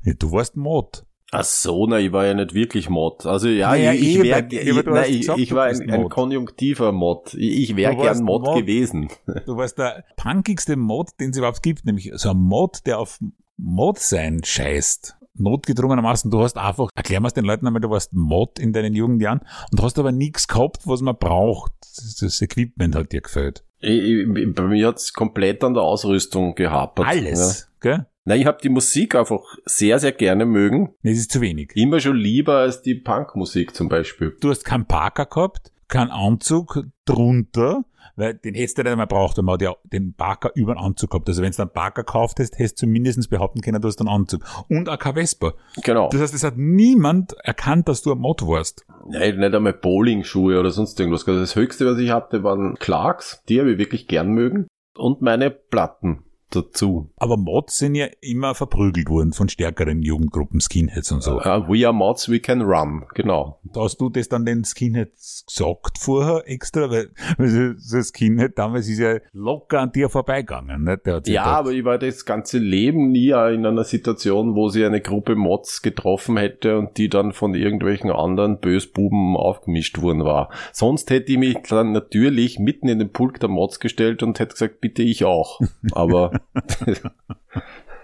Ja, 0.05 0.15
du 0.19 0.33
warst 0.33 0.57
Mod. 0.57 1.05
Ach 1.35 1.45
so, 1.45 1.87
na, 1.87 1.99
ich 1.99 2.13
war 2.13 2.27
ja 2.27 2.35
nicht 2.35 2.53
wirklich 2.53 2.91
Mod. 2.91 3.25
Also 3.25 3.49
ja, 3.49 3.71
naja, 3.71 3.95
ich, 3.95 4.17
ich, 4.17 4.23
wär, 4.23 4.53
ich, 4.53 4.85
nein, 4.85 5.05
ich, 5.09 5.21
gesagt, 5.21 5.39
ich 5.39 5.55
war 5.55 5.65
ein, 5.65 5.91
ein, 5.91 6.09
konjunktiver 6.11 6.93
Mod. 6.93 7.33
Ich, 7.33 7.71
ich 7.71 7.77
wäre 7.77 7.97
gern 7.97 8.23
Mod, 8.23 8.43
Mod, 8.43 8.59
gewesen. 8.59 9.09
Du 9.47 9.57
warst 9.57 9.79
der 9.79 10.05
punkigste 10.17 10.77
Mod, 10.77 11.09
den 11.21 11.31
es 11.31 11.39
überhaupt 11.39 11.63
gibt, 11.63 11.87
nämlich 11.87 12.11
so 12.17 12.31
ein 12.31 12.37
Mod, 12.37 12.81
der 12.85 12.99
auf 12.99 13.19
Mod 13.57 13.99
sein 13.99 14.43
scheißt. 14.45 15.17
Notgedrungenermaßen, 15.35 16.31
du 16.31 16.43
hast 16.43 16.59
einfach, 16.59 16.91
erklär 16.95 17.21
mal 17.21 17.31
den 17.31 17.47
Leuten 17.47 17.67
einmal, 17.67 17.81
du 17.81 17.89
warst 17.89 18.13
Mod 18.13 18.59
in 18.59 18.75
deinen 18.75 18.93
Jugendjahren 18.93 19.41
und 19.71 19.83
hast 19.83 19.99
aber 19.99 20.13
nichts 20.13 20.47
gehabt, 20.47 20.87
was 20.87 21.01
man 21.01 21.17
braucht. 21.17 21.73
Das 22.21 22.43
Equipment 22.43 22.95
hat 22.95 23.13
dir 23.13 23.23
gefällt. 23.23 23.65
Ich, 23.79 24.27
bei 24.55 24.63
mir 24.65 24.89
hat's 24.89 25.15
komplett 25.15 25.65
an 25.65 25.73
der 25.73 25.83
Ausrüstung 25.83 26.55
gehapert. 26.55 27.07
Alles, 27.07 27.71
ja. 27.83 27.97
gell? 27.97 28.07
Na, 28.25 28.37
ich 28.37 28.47
habe 28.47 28.59
die 28.63 28.69
Musik 28.69 29.17
einfach 29.17 29.43
sehr, 29.65 29.99
sehr 29.99 30.13
gerne 30.13 30.47
mögen. 30.47 30.95
Das 31.03 31.15
ist 31.15 31.33
zu 31.33 31.41
wenig. 31.41 31.73
Immer 31.75 31.99
schon 31.99 32.17
lieber 32.17 32.59
als 32.59 32.81
die 32.81 32.95
Punkmusik 32.95 33.75
zum 33.75 33.89
Beispiel. 33.89 34.37
Du 34.41 34.51
hast 34.51 34.65
keinen 34.65 34.87
Parker 34.87 35.27
gehabt, 35.27 35.73
keinen 35.89 36.13
Anzug 36.13 36.85
drunter, 37.05 37.85
weil 38.15 38.35
den 38.35 38.55
hättest 38.55 38.79
du 38.79 38.83
nicht 38.83 38.93
einmal 38.93 39.09
braucht, 39.09 39.39
wenn 39.39 39.45
man 39.45 39.59
ja 39.59 39.75
den 39.93 40.15
Parker 40.15 40.53
über 40.55 40.75
den 40.75 40.79
Anzug 40.79 41.11
gehabt. 41.11 41.29
Also 41.29 41.43
wenn 41.43 41.51
du 41.51 41.63
einen 41.63 41.73
Parker 41.73 42.05
gekauft 42.05 42.39
hast, 42.39 42.61
hättest 42.61 42.81
du 42.81 42.87
zumindest 42.87 43.29
behaupten 43.29 43.61
können, 43.61 43.83
du 43.83 43.89
hast 43.89 43.99
einen 43.99 44.09
Anzug. 44.09 44.45
Und 44.69 44.89
auch 44.89 45.01
kein 45.01 45.15
Vespa. 45.15 45.55
Genau. 45.83 46.09
Das 46.11 46.21
heißt, 46.21 46.35
es 46.35 46.45
hat 46.45 46.57
niemand 46.57 47.33
erkannt, 47.43 47.89
dass 47.89 48.03
du 48.03 48.13
ein 48.13 48.19
Mod 48.19 48.43
warst. 48.43 48.87
Nein, 49.09 49.39
nicht 49.39 49.53
einmal 49.53 49.73
Bowling-Schuhe 49.73 50.61
oder 50.61 50.71
sonst 50.71 51.01
irgendwas. 51.01 51.27
Also 51.27 51.41
das 51.41 51.57
Höchste, 51.57 51.87
was 51.87 51.99
ich 51.99 52.13
hatte, 52.13 52.45
waren 52.45 52.77
Clarks. 52.77 53.43
Die 53.49 53.59
habe 53.59 53.73
ich 53.73 53.79
wirklich 53.79 54.07
gern 54.07 54.31
mögen. 54.31 54.69
Und 54.97 55.23
meine 55.23 55.51
Platten 55.51 56.23
dazu. 56.55 57.11
Aber 57.17 57.37
Mods 57.37 57.79
sind 57.79 57.95
ja 57.95 58.07
immer 58.21 58.55
verprügelt 58.55 59.09
worden 59.09 59.33
von 59.33 59.49
stärkeren 59.49 60.03
Jugendgruppen, 60.03 60.61
Skinheads 60.61 61.13
und 61.13 61.23
so. 61.23 61.41
Uh, 61.41 61.67
we 61.69 61.87
are 61.87 61.93
Mods, 61.93 62.29
we 62.29 62.41
can 62.41 62.63
run, 62.63 63.05
genau. 63.15 63.61
Hast 63.77 64.01
du 64.01 64.09
das 64.09 64.29
dann 64.29 64.45
den 64.45 64.65
Skinheads 64.65 65.45
gesagt 65.47 65.99
vorher 65.99 66.43
extra? 66.47 66.91
Weil, 66.91 67.11
weil 67.39 67.75
so 67.79 68.03
Skinhead 68.03 68.59
damals 68.59 68.89
ist 68.89 68.99
ja 68.99 69.17
locker 69.33 69.81
an 69.81 69.93
dir 69.93 70.09
vorbeigegangen. 70.09 70.85
Ne? 70.85 71.01
ja, 71.05 71.19
gedacht, 71.19 71.47
aber 71.47 71.73
ich 71.73 71.85
war 71.85 71.99
das 71.99 72.25
ganze 72.25 72.59
Leben 72.59 73.11
nie 73.11 73.31
in 73.31 73.67
einer 73.67 73.85
Situation, 73.85 74.55
wo 74.55 74.69
sie 74.69 74.85
eine 74.85 75.01
Gruppe 75.01 75.35
Mods 75.35 75.83
getroffen 75.83 76.37
hätte 76.37 76.79
und 76.79 76.97
die 76.99 77.09
dann 77.09 77.33
von 77.33 77.55
irgendwelchen 77.55 78.11
anderen 78.11 78.59
Bösbuben 78.59 79.37
aufgemischt 79.37 80.01
worden 80.01 80.25
war. 80.25 80.51
Sonst 80.73 81.11
hätte 81.11 81.33
ich 81.33 81.39
mich 81.39 81.59
dann 81.69 81.93
natürlich 81.93 82.59
mitten 82.59 82.89
in 82.89 82.99
den 82.99 83.11
Pulk 83.11 83.41
der 83.41 83.49
Mods 83.49 83.81
gestellt 83.81 84.23
und 84.23 84.39
hätte 84.39 84.53
gesagt, 84.53 84.81
bitte 84.81 85.03
ich 85.03 85.25
auch. 85.25 85.61
Aber 85.93 86.41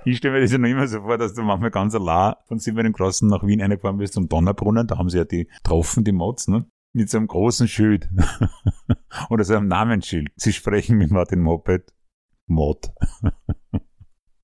ich 0.05 0.19
stelle 0.19 0.35
mir 0.35 0.41
das 0.41 0.53
ja 0.53 0.59
noch 0.59 0.69
immer 0.69 0.87
so 0.87 1.03
vor, 1.03 1.19
dass 1.19 1.35
du 1.35 1.43
manchmal 1.43 1.71
ganz 1.71 1.95
allein 1.95 2.35
von 2.47 2.59
Silbernen-Crossen 2.59 3.29
nach 3.29 3.47
Wien 3.47 3.61
reingefahren 3.61 3.99
bist 3.99 4.15
zum 4.15 4.29
Donnerbrunnen, 4.29 4.87
da 4.87 4.99
haben 4.99 5.11
sie 5.11 5.19
ja 5.19 5.25
die 5.25 5.47
getroffen, 5.47 6.05
die 6.05 6.13
Mods, 6.13 6.49
ne? 6.49 6.67
Mit 6.95 7.11
so 7.11 7.19
einem 7.19 7.27
großen 7.27 7.69
Schild. 7.69 8.09
Oder 9.31 9.45
so 9.45 9.55
einem 9.55 9.69
Namensschild. 9.69 10.29
Sie 10.37 10.53
sprechen 10.53 10.97
mit 10.97 11.11
Martin 11.11 11.41
Moped. 11.41 11.93
Mod. 12.47 12.91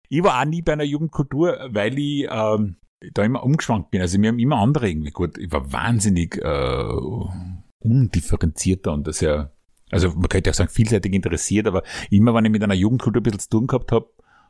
ich 0.09 0.23
war 0.23 0.41
auch 0.41 0.45
nie 0.45 0.63
bei 0.63 0.75
einer 0.75 0.85
Jugendkultur, 0.85 1.57
weil 1.71 1.99
ich 1.99 2.29
ähm, 2.31 2.77
da 3.13 3.25
immer 3.25 3.43
umgeschwankt 3.43 3.91
bin. 3.91 4.01
Also 4.01 4.19
mir 4.19 4.29
haben 4.29 4.39
immer 4.39 4.59
andere 4.59 4.89
irgendwie 4.89 5.11
gut. 5.11 5.39
Ich 5.39 5.51
war 5.53 5.73
wahnsinnig 5.73 6.37
äh, 6.37 6.93
undifferenzierter 7.81 8.93
und 8.93 9.13
sehr, 9.15 9.53
also 9.91 10.11
man 10.11 10.29
könnte 10.29 10.50
auch 10.50 10.55
sagen, 10.55 10.71
vielseitig 10.71 11.12
interessiert, 11.12 11.67
aber 11.67 11.83
immer 12.11 12.35
wenn 12.35 12.45
ich 12.45 12.50
mit 12.50 12.62
einer 12.62 12.75
Jugendkultur 12.75 13.21
ein 13.21 13.23
bisschen 13.23 13.41
zu 13.41 13.49
tun 13.50 13.67
gehabt 13.67 13.93
habe, 13.93 14.09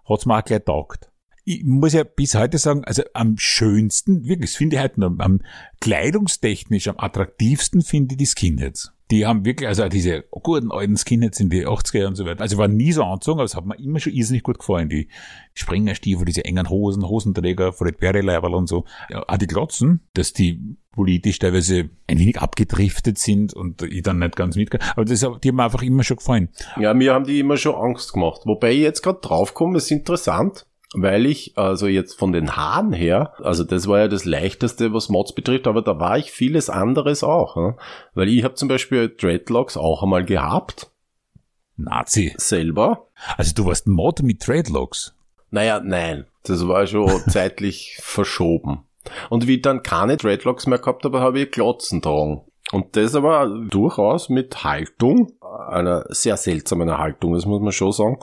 hat's 0.08 0.26
mir 0.26 0.38
auch 0.38 0.44
gleich 0.44 0.64
taugt. 0.64 1.10
Ich 1.44 1.62
muss 1.64 1.92
ja 1.92 2.04
bis 2.04 2.34
heute 2.34 2.56
sagen, 2.56 2.84
also 2.84 3.02
am 3.12 3.36
schönsten, 3.36 4.24
wirklich, 4.24 4.52
das 4.52 4.56
finde 4.56 4.76
ich 4.76 4.82
heute 4.82 5.00
noch, 5.00 5.18
am 5.18 5.42
kleidungstechnisch, 5.80 6.88
am 6.88 6.98
attraktivsten 6.98 7.82
finde 7.82 8.14
ich 8.14 8.18
die 8.18 8.26
Skinheads. 8.26 8.93
Die 9.10 9.26
haben 9.26 9.44
wirklich, 9.44 9.68
also 9.68 9.88
diese 9.88 10.24
guten 10.30 10.72
alten 10.72 10.96
Skinheads 10.96 11.40
in 11.40 11.50
die 11.50 11.66
80er 11.66 12.06
und 12.06 12.14
so 12.14 12.24
weiter. 12.24 12.40
Also 12.40 12.56
waren 12.56 12.76
nie 12.76 12.92
so 12.92 13.02
angezogen, 13.02 13.38
aber 13.38 13.44
es 13.44 13.54
hat 13.54 13.66
mir 13.66 13.78
immer 13.78 14.00
schon 14.00 14.12
irrsinnig 14.12 14.42
gut 14.42 14.58
gefallen. 14.58 14.88
Die 14.88 15.08
Springerstiefel, 15.54 16.24
diese 16.24 16.44
engen 16.44 16.70
Hosen, 16.70 17.06
Hosenträger, 17.06 17.72
Fred 17.72 17.98
Perry 17.98 18.26
und 18.46 18.66
so. 18.66 18.84
Ja, 19.10 19.24
auch 19.26 19.36
die 19.36 19.46
Glotzen, 19.46 20.00
dass 20.14 20.32
die 20.32 20.76
politisch 20.92 21.38
teilweise 21.38 21.90
ein 22.06 22.18
wenig 22.18 22.40
abgedriftet 22.40 23.18
sind 23.18 23.52
und 23.52 23.82
ich 23.82 24.02
dann 24.02 24.20
nicht 24.20 24.36
ganz 24.36 24.56
mitgehe. 24.56 24.80
Aber 24.92 25.04
das, 25.04 25.20
die 25.20 25.48
haben 25.48 25.56
mir 25.56 25.64
einfach 25.64 25.82
immer 25.82 26.04
schon 26.04 26.18
gefallen. 26.18 26.48
Ja, 26.78 26.94
mir 26.94 27.12
haben 27.12 27.24
die 27.24 27.40
immer 27.40 27.56
schon 27.56 27.74
Angst 27.74 28.12
gemacht. 28.12 28.42
Wobei 28.44 28.72
ich 28.72 28.80
jetzt 28.80 29.02
gerade 29.02 29.18
draufkomme, 29.20 29.78
ist 29.78 29.90
interessant 29.90 30.66
weil 30.94 31.26
ich, 31.26 31.56
also 31.56 31.86
jetzt 31.86 32.18
von 32.18 32.32
den 32.32 32.56
Haaren 32.56 32.92
her, 32.92 33.34
also 33.42 33.64
das 33.64 33.88
war 33.88 33.98
ja 33.98 34.08
das 34.08 34.24
Leichteste, 34.24 34.92
was 34.92 35.08
Mods 35.08 35.34
betrifft, 35.34 35.66
aber 35.66 35.82
da 35.82 35.98
war 35.98 36.16
ich 36.18 36.30
vieles 36.30 36.70
anderes 36.70 37.24
auch. 37.24 37.56
Ne? 37.56 37.76
Weil 38.14 38.28
ich 38.28 38.44
habe 38.44 38.54
zum 38.54 38.68
Beispiel 38.68 39.08
Dreadlocks 39.08 39.76
auch 39.76 40.02
einmal 40.02 40.24
gehabt. 40.24 40.90
Nazi. 41.76 42.32
Selber. 42.36 43.08
Also 43.36 43.52
du 43.54 43.66
warst 43.66 43.88
Mod 43.88 44.22
mit 44.22 44.46
Dreadlocks? 44.46 45.14
Naja, 45.50 45.80
nein. 45.84 46.26
Das 46.44 46.66
war 46.68 46.86
schon 46.86 47.10
zeitlich 47.28 47.98
verschoben. 48.00 48.84
Und 49.30 49.46
wie 49.48 49.56
ich 49.56 49.62
dann 49.62 49.82
keine 49.82 50.16
Dreadlocks 50.16 50.66
mehr 50.66 50.78
gehabt 50.78 51.04
habe, 51.04 51.20
habe 51.20 51.40
ich 51.40 51.50
Glotzen 51.50 52.00
tragen. 52.00 52.42
Und 52.72 52.96
das 52.96 53.14
aber 53.14 53.48
durchaus 53.68 54.28
mit 54.28 54.64
Haltung, 54.64 55.32
einer 55.68 56.06
sehr 56.08 56.36
seltsamen 56.36 56.96
Haltung, 56.96 57.34
das 57.34 57.44
muss 57.44 57.60
man 57.60 57.72
schon 57.72 57.92
sagen 57.92 58.18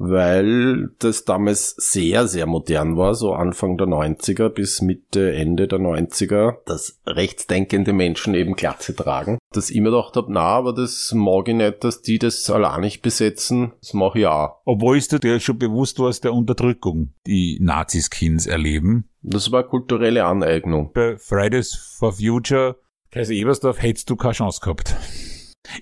weil 0.00 0.88
das 0.98 1.26
damals 1.26 1.74
sehr, 1.76 2.26
sehr 2.26 2.46
modern 2.46 2.96
war, 2.96 3.14
so 3.14 3.34
Anfang 3.34 3.76
der 3.76 3.86
90er 3.86 4.48
bis 4.48 4.80
Mitte, 4.80 5.34
Ende 5.34 5.68
der 5.68 5.78
90er, 5.78 6.56
dass 6.64 7.00
rechtsdenkende 7.06 7.92
Menschen 7.92 8.34
eben 8.34 8.54
Glatze 8.54 8.96
tragen. 8.96 9.36
Dass 9.52 9.68
ich 9.68 9.78
mir 9.78 9.90
gedacht 9.90 10.16
habe, 10.16 10.32
na, 10.32 10.40
aber 10.40 10.72
das 10.72 11.12
mag 11.14 11.48
ich 11.48 11.54
nicht, 11.54 11.84
dass 11.84 12.00
die 12.00 12.18
das 12.18 12.48
allein 12.48 12.80
nicht 12.80 13.02
besetzen, 13.02 13.72
das 13.80 13.92
mache 13.92 14.20
ich 14.20 14.26
auch. 14.26 14.56
Obwohl 14.64 14.96
ist 14.96 15.22
dir 15.22 15.38
schon 15.38 15.58
bewusst 15.58 15.98
warst 15.98 16.24
der 16.24 16.32
Unterdrückung, 16.32 17.12
die 17.26 17.58
Naziskins 17.60 18.46
erleben. 18.46 19.10
Das 19.20 19.52
war 19.52 19.64
kulturelle 19.64 20.24
Aneignung. 20.24 20.92
Bei 20.94 21.18
Fridays 21.18 21.74
for 21.74 22.14
Future, 22.14 22.76
Kaiser 23.10 23.34
Ebersdorf, 23.34 23.82
hättest 23.82 24.08
du 24.08 24.16
keine 24.16 24.32
Chance 24.32 24.60
gehabt. 24.62 24.96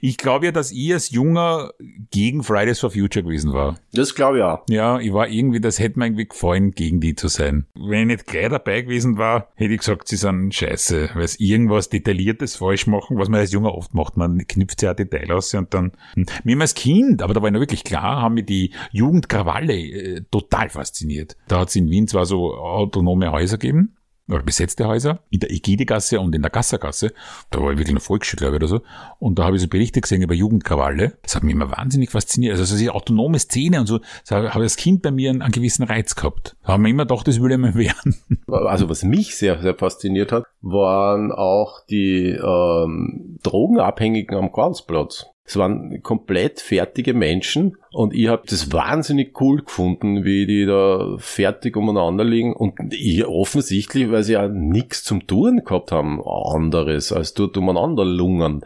Ich 0.00 0.16
glaube 0.16 0.46
ja, 0.46 0.52
dass 0.52 0.72
ich 0.72 0.92
als 0.92 1.10
Junger 1.10 1.72
gegen 2.10 2.42
Fridays 2.42 2.80
for 2.80 2.90
Future 2.90 3.22
gewesen 3.22 3.52
war. 3.52 3.78
Das 3.92 4.14
glaube 4.14 4.38
ich 4.38 4.44
auch. 4.44 4.64
Ja, 4.68 4.98
ich 4.98 5.12
war 5.12 5.28
irgendwie, 5.28 5.60
das 5.60 5.78
hätte 5.78 5.98
mir 5.98 6.06
irgendwie 6.06 6.26
gefallen, 6.26 6.72
gegen 6.72 7.00
die 7.00 7.14
zu 7.14 7.28
sein. 7.28 7.66
Wenn 7.74 8.10
ich 8.10 8.18
nicht 8.18 8.26
gleich 8.26 8.48
dabei 8.48 8.82
gewesen 8.82 9.18
war, 9.18 9.48
hätte 9.54 9.72
ich 9.72 9.80
gesagt, 9.80 10.08
sie 10.08 10.16
sind 10.16 10.54
scheiße, 10.54 11.10
weil 11.14 11.28
sie 11.28 11.44
irgendwas 11.44 11.88
Detailliertes 11.88 12.56
falsch 12.56 12.86
machen, 12.86 13.18
was 13.18 13.28
man 13.28 13.40
als 13.40 13.52
Junger 13.52 13.74
oft 13.74 13.94
macht. 13.94 14.16
Man 14.16 14.46
knüpft 14.46 14.82
ja 14.82 14.94
Detail 14.94 15.32
aus 15.32 15.54
und 15.54 15.72
dann, 15.72 15.92
hm. 16.14 16.26
mir 16.44 16.60
als 16.60 16.74
Kind, 16.74 17.22
aber 17.22 17.34
da 17.34 17.40
war 17.40 17.48
ich 17.48 17.52
noch 17.52 17.60
wirklich 17.60 17.84
klar, 17.84 18.20
haben 18.20 18.34
mir 18.34 18.42
die 18.42 18.72
Jugendkrawalle 18.90 19.74
äh, 19.74 20.22
total 20.30 20.68
fasziniert. 20.70 21.36
Da 21.46 21.60
hat 21.60 21.68
es 21.68 21.76
in 21.76 21.88
Wien 21.88 22.08
zwar 22.08 22.26
so 22.26 22.54
autonome 22.54 23.30
Häuser 23.30 23.58
gegeben, 23.58 23.96
oder 24.28 24.42
besetzte 24.42 24.86
Häuser, 24.86 25.20
in 25.30 25.40
der 25.40 25.50
Egidegasse 25.50 26.20
und 26.20 26.34
in 26.34 26.42
der 26.42 26.50
Gassergasse. 26.50 27.12
Da 27.50 27.60
war 27.60 27.72
ich 27.72 27.78
wirklich 27.78 27.94
noch 27.94 28.02
Volksschule, 28.02 28.38
glaube 28.38 28.56
ich, 28.56 28.62
oder 28.62 28.68
so. 28.68 28.82
Und 29.18 29.38
da 29.38 29.44
habe 29.44 29.56
ich 29.56 29.62
so 29.62 29.68
Berichte 29.68 30.00
gesehen 30.00 30.22
über 30.22 30.34
Jugendkrawalle. 30.34 31.18
Das 31.22 31.34
hat 31.34 31.42
mich 31.42 31.54
immer 31.54 31.70
wahnsinnig 31.70 32.10
fasziniert. 32.10 32.58
Also 32.58 32.76
diese 32.76 32.94
autonome 32.94 33.38
Szene 33.38 33.80
und 33.80 33.86
so, 33.86 33.98
das 33.98 34.30
habe 34.30 34.46
ich 34.46 34.54
als 34.54 34.76
Kind 34.76 35.02
bei 35.02 35.10
mir 35.10 35.30
einen, 35.30 35.42
einen 35.42 35.52
gewissen 35.52 35.84
Reiz 35.84 36.14
gehabt. 36.14 36.56
Da 36.62 36.74
haben 36.74 36.82
wir 36.84 36.90
immer 36.90 37.06
gedacht, 37.06 37.26
das 37.26 37.40
würde 37.40 37.54
ich 37.54 37.74
werden. 37.74 38.16
Also 38.48 38.88
was 38.88 39.02
mich 39.04 39.36
sehr, 39.36 39.60
sehr 39.60 39.74
fasziniert 39.74 40.32
hat, 40.32 40.44
waren 40.62 41.32
auch 41.32 41.84
die 41.86 42.30
ähm, 42.30 43.38
Drogenabhängigen 43.42 44.36
am 44.36 44.52
Karlsplatz. 44.52 45.26
Es 45.48 45.56
waren 45.56 46.02
komplett 46.02 46.60
fertige 46.60 47.14
Menschen 47.14 47.78
und 47.90 48.12
ich 48.12 48.28
habe 48.28 48.42
das 48.46 48.70
wahnsinnig 48.70 49.40
cool 49.40 49.62
gefunden, 49.62 50.22
wie 50.22 50.44
die 50.44 50.66
da 50.66 51.16
fertig 51.16 51.74
umeinander 51.74 52.22
liegen 52.22 52.52
und 52.52 52.74
ich 52.92 53.24
offensichtlich, 53.24 54.10
weil 54.10 54.24
sie 54.24 54.34
ja 54.34 54.46
nichts 54.46 55.04
zum 55.04 55.26
Touren 55.26 55.64
gehabt 55.64 55.90
haben, 55.90 56.20
anderes 56.22 57.12
als 57.12 57.32
dort 57.32 57.56
umeinander 57.56 58.04
lungern. 58.04 58.60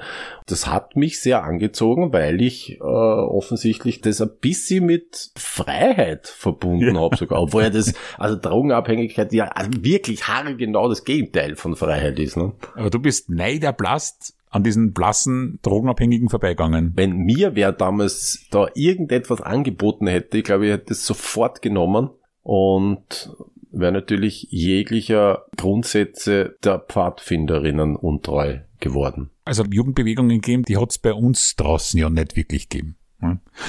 Das 0.47 0.67
hat 0.67 0.97
mich 0.97 1.21
sehr 1.21 1.45
angezogen, 1.45 2.13
weil 2.13 2.43
ich 2.43 2.81
äh, 2.81 2.83
offensichtlich 2.83 4.01
das 4.01 4.21
ein 4.21 4.33
bisschen 4.41 4.85
mit 4.85 5.31
Freiheit 5.37 6.27
verbunden 6.27 6.97
ja. 6.97 7.01
habe 7.01 7.17
sogar, 7.17 7.43
obwohl 7.43 7.63
ja 7.63 7.71
das, 7.71 7.95
also 8.19 8.37
Drogenabhängigkeit 8.37 9.33
ja 9.33 9.53
wirklich 9.71 10.27
haargenau 10.27 10.89
das 10.89 11.05
Gegenteil 11.05 11.55
von 11.55 11.77
Freiheit 11.77 12.19
ist. 12.19 12.37
Ne? 12.37 12.55
Aber 12.75 12.91
du 12.91 12.99
bist 12.99 13.31
neiderblast 13.31 14.35
an 14.53 14.63
diesen 14.63 14.93
blassen 14.93 15.59
Drogenabhängigen 15.63 16.29
vorbeigegangen. 16.29 16.93
Wenn 16.95 17.17
mir 17.17 17.57
wer 17.57 17.73
damals 17.73 18.47
da 18.51 18.69
irgendetwas 18.75 19.41
angeboten 19.41 20.07
hätte, 20.07 20.39
ich 20.39 20.45
glaube, 20.45 20.67
ich 20.67 20.73
hätte 20.73 20.93
es 20.93 21.07
sofort 21.07 21.63
genommen 21.63 22.11
und 22.43 23.35
wäre 23.73 23.93
natürlich 23.93 24.47
jeglicher 24.51 25.47
Grundsätze 25.57 26.57
der 26.63 26.79
Pfadfinderinnen 26.79 27.97
untreu 27.97 28.59
geworden. 28.79 29.31
Also 29.45 29.65
Jugendbewegungen 29.65 30.41
gegeben, 30.41 30.65
die 30.65 30.77
hat 30.77 30.91
es 30.91 30.99
bei 30.99 31.15
uns 31.15 31.57
draußen 31.57 31.99
ja 31.99 32.11
nicht 32.11 32.37
wirklich 32.37 32.69
gegeben. 32.69 32.97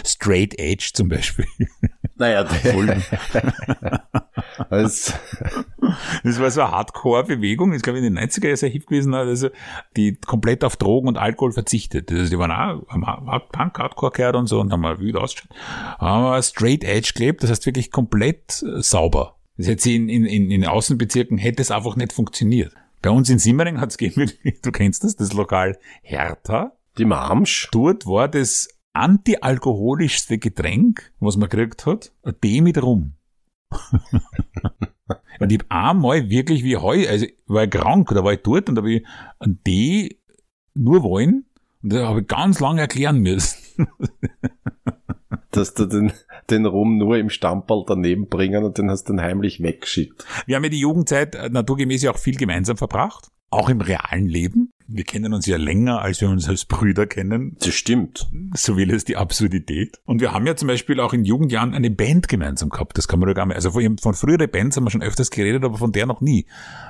Straight 0.05 0.59
Edge 0.59 0.91
zum 0.93 1.09
Beispiel. 1.09 1.45
Naja, 2.15 2.43
das, 4.69 5.13
das 6.23 6.39
war 6.39 6.51
so 6.51 6.61
eine 6.61 6.71
Hardcore-Bewegung, 6.71 7.71
das 7.71 7.81
glaube 7.81 7.99
ich 7.99 8.05
in 8.05 8.13
den 8.13 8.23
90er 8.23 8.45
Jahren 8.45 8.55
sehr 8.55 8.69
hip 8.69 8.85
gewesen, 8.85 9.15
also 9.15 9.49
die 9.97 10.15
komplett 10.15 10.63
auf 10.63 10.77
Drogen 10.77 11.07
und 11.07 11.17
Alkohol 11.17 11.53
verzichtet. 11.53 12.11
Also 12.11 12.29
die 12.29 12.37
waren 12.37 12.51
auch 12.51 13.49
Punk, 13.51 13.79
Hardcore 13.79 14.11
gehört 14.11 14.35
und 14.35 14.45
so 14.45 14.59
und 14.59 14.71
haben 14.71 14.81
mal 14.81 14.99
wütend 14.99 15.23
ausgeschaut. 15.23 15.49
Aber 15.97 16.41
Straight 16.43 16.83
Edge 16.83 17.13
gelebt, 17.15 17.41
das 17.41 17.49
heißt 17.49 17.65
wirklich 17.65 17.89
komplett 17.89 18.63
äh, 18.63 18.81
sauber. 18.81 19.35
Das 19.57 19.67
hätte 19.67 19.81
sie 19.81 19.95
in, 19.95 20.07
in, 20.07 20.25
in, 20.25 20.51
in 20.51 20.65
Außenbezirken 20.65 21.37
hätte 21.37 21.61
es 21.61 21.71
einfach 21.71 21.95
nicht 21.95 22.13
funktioniert. 22.13 22.73
Bei 23.01 23.09
uns 23.09 23.29
in 23.29 23.39
Simmering 23.39 23.81
hat 23.81 23.89
es 23.89 23.97
gegeben, 23.97 24.31
du 24.61 24.71
kennst 24.71 25.03
das, 25.03 25.15
das 25.15 25.33
Lokal 25.33 25.77
Hertha. 26.03 26.73
Die 26.97 27.05
Marmsch. 27.05 27.69
Dort 27.71 28.05
war 28.05 28.27
das 28.27 28.69
antialkoholischste 28.93 30.38
Getränk, 30.38 31.12
was 31.19 31.38
man 31.38 31.49
gekriegt 31.49 31.86
hat, 31.86 32.13
ein 32.23 32.39
Tee 32.39 32.62
mit 32.62 32.82
Rum. 32.82 33.13
und 35.39 35.51
ich 35.51 35.60
hab 35.60 35.65
einmal 35.69 36.29
wirklich 36.29 36.63
wie 36.63 36.77
heu, 36.77 37.08
also 37.08 37.25
ich 37.25 37.36
war 37.47 37.67
krank, 37.67 38.10
da 38.10 38.23
war 38.23 38.34
ich 38.34 38.41
dort 38.43 38.69
und 38.69 38.75
da 38.75 38.82
habe 38.82 38.93
ich 38.93 39.06
einen 39.39 39.62
Tee 39.63 40.19
nur 40.75 41.03
wollen 41.03 41.45
und 41.82 41.93
da 41.93 42.08
habe 42.08 42.21
ich 42.21 42.27
ganz 42.27 42.60
lange 42.60 42.82
erklären 42.82 43.19
müssen. 43.19 43.88
Dass 45.51 45.73
du 45.73 45.86
den, 45.86 46.12
den 46.49 46.65
Rum 46.65 46.97
nur 46.97 47.17
im 47.17 47.29
Stammball 47.29 47.84
daneben 47.88 48.27
bringen 48.27 48.63
und 48.63 48.77
den 48.77 48.89
hast 48.89 49.06
du 49.06 49.13
dann 49.13 49.21
heimlich 49.21 49.62
weggeschickt. 49.62 50.25
Wir 50.45 50.56
haben 50.56 50.63
ja 50.63 50.69
die 50.69 50.79
Jugendzeit 50.79 51.51
naturgemäß 51.51 52.03
ja 52.03 52.12
auch 52.12 52.17
viel 52.17 52.38
gemeinsam 52.38 52.77
verbracht, 52.77 53.27
auch 53.51 53.69
im 53.69 53.82
realen 53.82 54.27
Leben. 54.27 54.71
Wir 54.88 55.04
kennen 55.04 55.34
uns 55.34 55.46
ja 55.46 55.58
länger, 55.58 56.02
als 56.02 56.22
wir 56.22 56.30
uns 56.30 56.48
als 56.50 56.65
Brüder 56.65 57.06
kennen. 57.06 57.56
Das 57.60 57.74
stimmt. 57.74 58.28
So 58.56 58.78
will 58.78 58.91
es 58.91 59.06
die 59.06 59.15
Absurdität. 59.15 60.00
Und 60.06 60.22
wir 60.22 60.34
haben 60.34 60.46
ja 60.46 60.56
zum 60.56 60.67
Beispiel 60.67 61.00
auch 61.00 61.13
in 61.13 61.26
Jugendjahren 61.26 61.74
eine 61.74 61.89
Band 61.89 62.28
gemeinsam 62.28 62.69
gehabt. 62.69 62.98
Das 62.98 63.08
kann 63.08 63.19
man 63.19 63.30
doch 63.30 63.36
gar 63.36 63.46
nicht. 63.46 63.56
Also 63.56 63.72
von, 63.72 63.98
von 63.98 64.13
früheren 64.13 64.50
Bands 64.50 64.78
haben 64.78 64.84
wir 64.84 64.91
schon 64.91 65.02
öfters 65.02 65.30
geredet, 65.30 65.63
aber 65.63 65.78
von 65.78 65.91
der 65.91 66.06
noch 66.06 66.22
nie. 66.22 66.46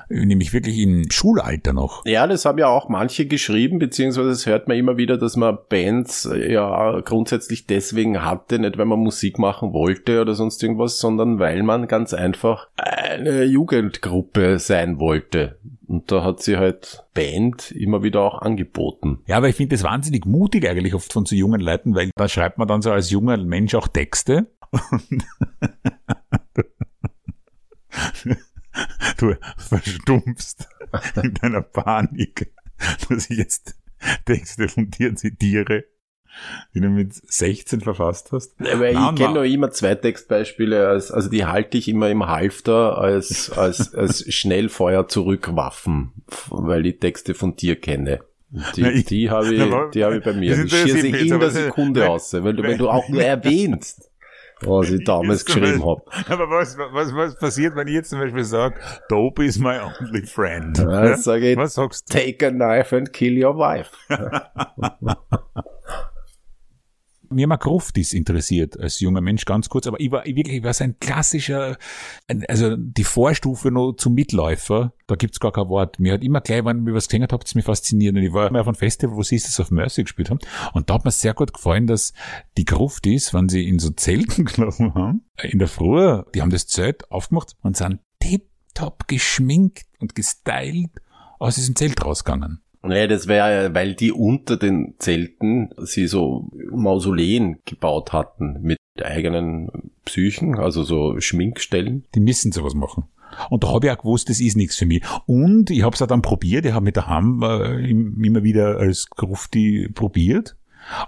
Nämlich 0.10 0.54
wirklich 0.54 0.78
im 0.80 1.10
Schulalter 1.12 1.74
noch. 1.74 2.06
Ja, 2.06 2.28
das 2.28 2.46
haben 2.46 2.58
ja 2.58 2.68
auch 2.68 2.90
manche 2.90 3.26
geschrieben, 3.26 3.80
beziehungsweise 3.80 4.30
das 4.30 4.46
hört 4.46 4.68
man 4.68 4.78
immer 4.78 4.98
wieder, 4.98 5.18
dass 5.18 5.36
man 5.36 5.58
Bands 5.70 6.30
ja 6.34 7.00
grundsätzlich 7.02 7.68
deswegen 7.68 8.24
hatte, 8.24 8.60
nicht 8.60 8.78
weil 8.78 8.86
man 8.86 9.00
Musik 9.00 9.40
machen 9.40 9.74
wollte 9.74 10.22
oder 10.22 10.34
sonst 10.34 10.62
irgendwas, 10.62 11.00
sondern 11.00 11.40
weil 11.40 11.64
man 11.64 11.88
ganz 11.88 12.14
einfach 12.14 12.68
eine 12.76 13.44
Jugendgruppe 13.44 14.60
sein 14.60 15.00
wollte. 15.00 15.58
Und 15.94 16.12
da 16.12 16.24
hat 16.24 16.42
sie 16.42 16.58
halt 16.58 17.06
Band 17.14 17.70
immer 17.70 18.02
wieder 18.02 18.22
auch 18.22 18.42
angeboten. 18.42 19.20
Ja, 19.28 19.38
aber 19.38 19.50
ich 19.50 19.56
finde 19.56 19.76
das 19.76 19.84
wahnsinnig 19.84 20.26
mutig 20.26 20.68
eigentlich 20.68 20.96
oft 20.96 21.14
von 21.14 21.28
so 21.28 21.36
jungen 21.36 21.62
Leuten, 21.62 21.94
weil 21.94 22.10
da 22.16 22.28
schreibt 22.28 22.58
man 22.58 22.68
dann 22.68 22.82
so 22.82 22.92
als 22.92 23.12
junger 23.12 23.38
Mensch 23.38 23.76
auch 23.76 23.88
Texte. 23.88 24.48
du 29.18 29.36
verstumpfst 29.56 30.68
in 31.22 31.36
deiner 31.36 31.62
Panik, 31.62 32.52
dass 33.08 33.30
ich 33.30 33.38
jetzt 33.38 33.76
Texte 34.26 34.70
von 34.70 34.90
dir 34.90 35.16
zitiere. 35.16 35.84
Die 36.74 36.82
du 36.82 36.90
mit 36.90 37.14
16 37.14 37.82
verfasst 37.82 38.32
hast. 38.32 38.54
Aber 38.60 38.90
ich 38.90 38.96
Nein, 38.96 39.16
kenne 39.16 39.30
ma- 39.30 39.36
noch 39.36 39.44
immer 39.44 39.72
zwei 39.72 39.96
Textbeispiele, 39.96 40.88
als, 40.88 41.12
also 41.12 41.30
die 41.30 41.46
halte 41.46 41.78
ich 41.78 41.88
immer 41.88 42.10
im 42.10 42.28
Halfter 42.28 42.98
als, 42.98 43.50
als, 43.58 43.94
als 43.94 44.26
Schnellfeuer-Zurückwaffen, 44.34 46.12
weil 46.50 46.86
ich 46.86 47.00
Texte 47.00 47.34
von 47.34 47.56
dir 47.56 47.76
kenne. 47.76 48.20
Die, 48.76 48.82
Na, 48.82 48.90
die 48.92 49.30
habe 49.30 49.52
Na, 49.54 49.86
ich, 49.86 49.92
die 49.92 50.04
habe 50.04 50.18
ich 50.18 50.24
bei 50.24 50.34
mir. 50.34 50.54
Ich 50.64 50.72
schieße 50.72 51.08
mich 51.10 51.32
in 51.32 51.40
der 51.40 51.50
Sekunde 51.50 52.02
wenn- 52.02 52.08
aus, 52.10 52.34
wenn, 52.34 52.56
du- 52.56 52.64
wenn- 52.64 52.78
du 52.78 52.90
auch 52.90 53.08
nur 53.10 53.24
erwähnst, 53.24 54.10
was 54.62 54.92
ich 54.92 55.04
damals 55.06 55.44
geschrieben 55.46 55.84
habe. 55.84 56.04
Aber 56.30 56.50
was, 56.50 56.78
was, 56.78 57.14
was 57.16 57.36
passiert, 57.38 57.76
wenn 57.76 57.88
ich 57.88 57.96
jetzt 57.96 58.12
zum 58.12 58.20
Beispiel 58.20 58.44
sage, 58.44 58.76
Dope 59.10 59.44
is 59.44 59.58
my 59.58 59.80
only 59.80 60.22
friend? 60.26 60.78
Ja, 60.78 61.08
jetzt 61.10 61.24
sage 61.24 61.52
ich, 61.52 61.58
was 61.58 61.74
sagst 61.74 62.14
du? 62.14 62.18
Take 62.20 62.46
a 62.48 62.52
knife 62.52 62.96
and 62.96 63.12
kill 63.12 63.44
your 63.44 63.58
wife. 63.58 63.90
Mir 67.34 67.48
mal 67.48 67.58
Gruftis 67.58 68.14
interessiert 68.14 68.80
als 68.80 69.00
junger 69.00 69.22
Mensch 69.22 69.46
ganz 69.46 69.70
kurz, 69.70 69.88
aber 69.88 70.00
ich 70.00 70.12
war 70.12 70.26
ich 70.26 70.36
wirklich, 70.36 70.58
ich 70.58 70.64
war 70.64 70.74
so 70.74 70.84
ein 70.84 70.98
klassischer, 71.00 71.78
also 72.48 72.76
die 72.78 73.04
Vorstufe 73.04 73.72
noch 73.72 73.94
zum 73.94 74.14
Mitläufer, 74.14 74.94
da 75.08 75.16
gibt's 75.16 75.40
gar 75.40 75.52
kein 75.52 75.68
Wort. 75.70 76.00
Mir 76.00 76.14
hat 76.14 76.24
immer 76.24 76.42
gleich, 76.42 76.64
wenn 76.64 76.88
ich 76.88 76.94
was 76.94 77.08
gesehen 77.08 77.24
habe, 77.24 77.34
hat's 77.34 77.56
mich 77.56 77.66
fasziniert. 77.66 78.16
Und 78.16 78.24
ich 78.24 78.34
war 78.34 78.52
mal 78.52 78.62
auf 78.62 78.68
einem 78.68 78.76
Festival, 78.76 79.16
wo 79.16 79.24
Sisters 79.24 79.60
of 79.60 79.72
Mercy 79.72 80.04
gespielt 80.04 80.30
haben. 80.30 80.40
Und 80.74 80.90
da 80.90 80.96
hat 80.96 81.06
mir 81.06 81.12
sehr 81.12 81.34
gut 81.34 81.54
gefallen, 81.54 81.88
dass 81.88 82.14
die 82.58 82.66
Gruftis, 82.66 83.34
wenn 83.34 83.50
sie 83.50 83.68
in 83.68 83.80
so 83.80 83.90
Zelten 83.92 84.46
gelaufen 84.46 84.94
haben, 84.94 85.26
in 85.42 85.60
der 85.60 85.68
Früh, 85.68 86.22
die 86.34 86.42
haben 86.42 86.52
das 86.52 86.68
Zelt 86.68 87.12
aufgemacht 87.12 87.56
und 87.62 87.76
sind 87.76 88.00
tipptopp 88.20 89.08
geschminkt 89.08 89.86
und 90.00 90.16
gestylt 90.16 90.92
aus 91.40 91.56
diesem 91.56 91.76
Zelt 91.76 92.04
rausgegangen. 92.04 92.62
Nee, 92.84 93.08
das 93.08 93.28
wäre, 93.28 93.74
weil 93.74 93.96
die 93.96 94.12
unter 94.12 94.58
den 94.58 94.96
Zelten 95.00 95.70
sie 95.84 96.08
so 96.08 96.50
Mausoleen 96.72 97.60
gebaut 97.66 98.12
hatten 98.14 98.60
mit 98.62 98.78
eigenen 99.02 99.70
Psychen, 100.06 100.60
also 100.60 100.84
so 100.84 101.20
Schminkstellen. 101.20 102.06
Die 102.14 102.20
müssen 102.20 102.52
sowas 102.52 102.74
machen. 102.76 103.06
Und 103.50 103.64
da 103.64 103.70
habe 103.74 103.88
ich 103.88 103.92
auch 103.92 103.98
gewusst, 103.98 104.30
das 104.30 104.40
ist 104.40 104.56
nichts 104.58 104.76
für 104.76 104.86
mich. 104.86 105.02
Und 105.26 105.72
ich 105.72 105.82
habe 105.84 105.96
es 105.96 106.02
auch 106.02 106.08
dann 106.08 106.22
probiert, 106.22 106.66
ich 106.66 106.74
habe 106.74 106.84
mit 106.86 106.98
daheim 106.98 107.42
äh, 107.42 107.90
im- 107.90 108.24
immer 108.24 108.44
wieder 108.44 108.78
als 108.78 109.10
Grufti 109.10 109.90
probiert. 109.94 110.56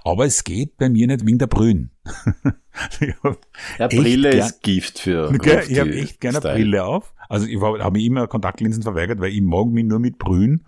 Aber 0.06 0.26
es 0.26 0.44
geht 0.46 0.78
bei 0.78 0.90
mir 0.90 1.06
nicht 1.06 1.26
wegen 1.28 1.38
der 1.38 1.48
Brühen. 1.48 1.92
hab, 3.24 3.38
Ja, 3.78 3.88
Brille 3.88 4.30
gern- 4.32 4.40
ist 4.48 4.64
Gift 4.64 5.00
für 5.00 5.32
gell, 5.38 5.64
ich 5.70 5.80
habe 5.80 5.94
echt 5.96 6.22
gerne. 6.22 6.40
Brille 6.40 6.86
auf. 6.86 7.14
Also 7.30 7.46
ich 7.48 7.60
habe 7.62 7.92
mir 7.92 8.04
immer 8.06 8.28
Kontaktlinsen 8.28 8.84
verweigert, 8.84 9.20
weil 9.20 9.32
ich 9.32 9.42
mag 9.42 9.68
mich 9.68 9.84
nur 9.86 10.00
mit 10.00 10.18
Brühen. 10.18 10.66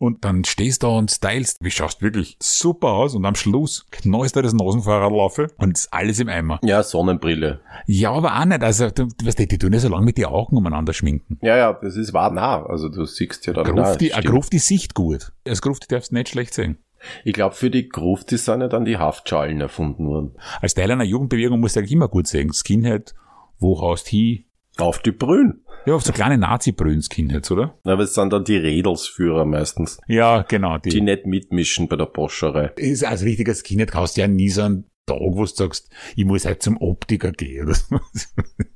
Und 0.00 0.24
dann 0.24 0.44
stehst 0.44 0.82
du 0.82 0.86
da 0.86 0.94
und 0.94 1.10
stylst. 1.10 1.58
Wie 1.60 1.70
schaust 1.70 2.00
wirklich 2.00 2.38
super 2.40 2.88
aus. 2.88 3.14
Und 3.14 3.26
am 3.26 3.34
Schluss 3.34 3.84
knallst 3.90 4.34
du 4.34 4.40
das 4.40 4.54
Nasenfahrradlaufe 4.54 5.48
und 5.58 5.76
ist 5.76 5.92
alles 5.92 6.18
im 6.20 6.30
Eimer. 6.30 6.58
Ja, 6.62 6.82
Sonnenbrille. 6.82 7.60
Ja, 7.86 8.12
aber 8.12 8.40
auch 8.40 8.44
nicht. 8.46 8.62
Also, 8.62 8.88
du, 8.88 9.08
du 9.08 9.26
weißt, 9.26 9.38
die 9.38 9.58
tun 9.58 9.74
ja 9.74 9.78
so 9.78 9.90
lange 9.90 10.06
mit 10.06 10.16
den 10.16 10.24
Augen 10.24 10.56
umeinander 10.56 10.94
schminken. 10.94 11.38
Ja, 11.42 11.54
ja, 11.58 11.74
das 11.74 11.96
ist 11.96 12.14
wahr 12.14 12.32
nah. 12.32 12.64
Also 12.64 12.88
du 12.88 13.04
siehst 13.04 13.46
ja 13.46 13.52
dann 13.52 13.64
Grufti, 13.64 14.08
nah. 14.08 14.22
Grufti 14.22 14.58
sieht 14.58 14.94
gut. 14.94 15.32
Als 15.46 15.60
Grufti 15.60 15.86
darfst 15.86 16.12
du 16.12 16.14
nicht 16.14 16.30
schlecht 16.30 16.54
sehen. 16.54 16.78
Ich 17.22 17.34
glaube, 17.34 17.54
für 17.54 17.68
die 17.68 17.90
Gruftis 17.90 18.46
sind 18.46 18.62
ja 18.62 18.68
dann 18.68 18.86
die 18.86 18.96
Haftschalen 18.96 19.60
erfunden 19.60 20.06
worden. 20.08 20.32
Als 20.62 20.72
Teil 20.72 20.90
einer 20.90 21.04
Jugendbewegung 21.04 21.60
musst 21.60 21.76
du 21.76 21.80
eigentlich 21.80 21.92
immer 21.92 22.08
gut 22.08 22.26
sehen. 22.26 22.54
Skinhead, 22.54 23.14
wo 23.58 23.78
haust 23.82 24.08
hin? 24.08 24.44
Auf 24.78 25.00
die 25.00 25.12
Brühen. 25.12 25.62
Ja, 25.86 25.94
auf 25.94 26.02
so 26.02 26.12
kleine 26.12 26.36
Nazi-Brühen 26.38 27.02
Skinheads, 27.02 27.50
oder? 27.50 27.78
Aber 27.84 28.02
es 28.02 28.14
sind 28.14 28.32
dann 28.32 28.44
die 28.44 28.56
Redelsführer 28.56 29.46
meistens, 29.46 29.98
Ja, 30.06 30.42
genau. 30.42 30.78
Die. 30.78 30.90
die 30.90 31.00
nicht 31.00 31.26
mitmischen 31.26 31.88
bei 31.88 31.96
der 31.96 32.06
Boscherei. 32.06 32.72
ist 32.76 33.04
als 33.04 33.22
richtiger 33.22 33.54
Skinhead 33.54 33.92
kaufst 33.92 34.16
du 34.16 34.20
ja 34.20 34.28
nie 34.28 34.50
so 34.50 34.62
einen 34.62 34.84
Tag, 35.06 35.18
wo 35.20 35.40
du 35.40 35.46
sagst, 35.46 35.90
ich 36.16 36.24
muss 36.26 36.44
halt 36.44 36.62
zum 36.62 36.76
Optiker 36.76 37.32
gehen. 37.32 37.64
Oder 37.66 37.74
so. 37.74 37.96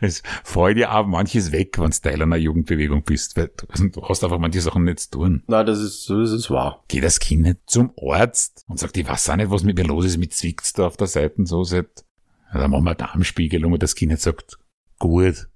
Es 0.00 0.22
fällt 0.44 0.76
dir 0.76 0.94
auch 0.94 1.06
manches 1.06 1.50
weg, 1.50 1.76
wenn 1.78 1.90
du 1.90 1.96
Teil 2.00 2.22
einer 2.22 2.36
Jugendbewegung 2.36 3.02
bist, 3.02 3.36
weil 3.36 3.50
du 3.56 4.00
hast 4.02 4.22
einfach 4.22 4.38
manche 4.38 4.60
Sachen 4.60 4.84
nicht 4.84 5.00
zu 5.00 5.10
tun. 5.10 5.42
Na, 5.48 5.64
das 5.64 5.80
ist, 5.80 6.08
das 6.08 6.30
ist 6.30 6.50
wahr. 6.50 6.84
Geht 6.86 7.02
das 7.02 7.18
Kind 7.18 7.42
nicht 7.42 7.58
zum 7.66 7.92
Arzt 8.00 8.64
und 8.68 8.78
sagt, 8.78 8.96
ich 8.96 9.08
weiß 9.08 9.28
auch 9.30 9.34
nicht, 9.36 9.50
was 9.50 9.64
mit 9.64 9.76
mir 9.76 9.84
los 9.84 10.04
ist, 10.04 10.18
mit 10.18 10.32
zwickt's 10.32 10.72
da 10.72 10.86
auf 10.86 10.96
der 10.96 11.08
Seite 11.08 11.44
so 11.46 11.64
seit, 11.64 12.04
ja, 12.54 12.60
dann 12.60 12.70
machen 12.70 12.84
wir 12.84 12.90
eine 12.90 12.96
Darmspiegelung 12.96 13.72
und 13.72 13.82
das 13.82 13.96
Kind 13.96 14.12
nicht 14.12 14.22
sagt, 14.22 14.58
gut. 15.00 15.48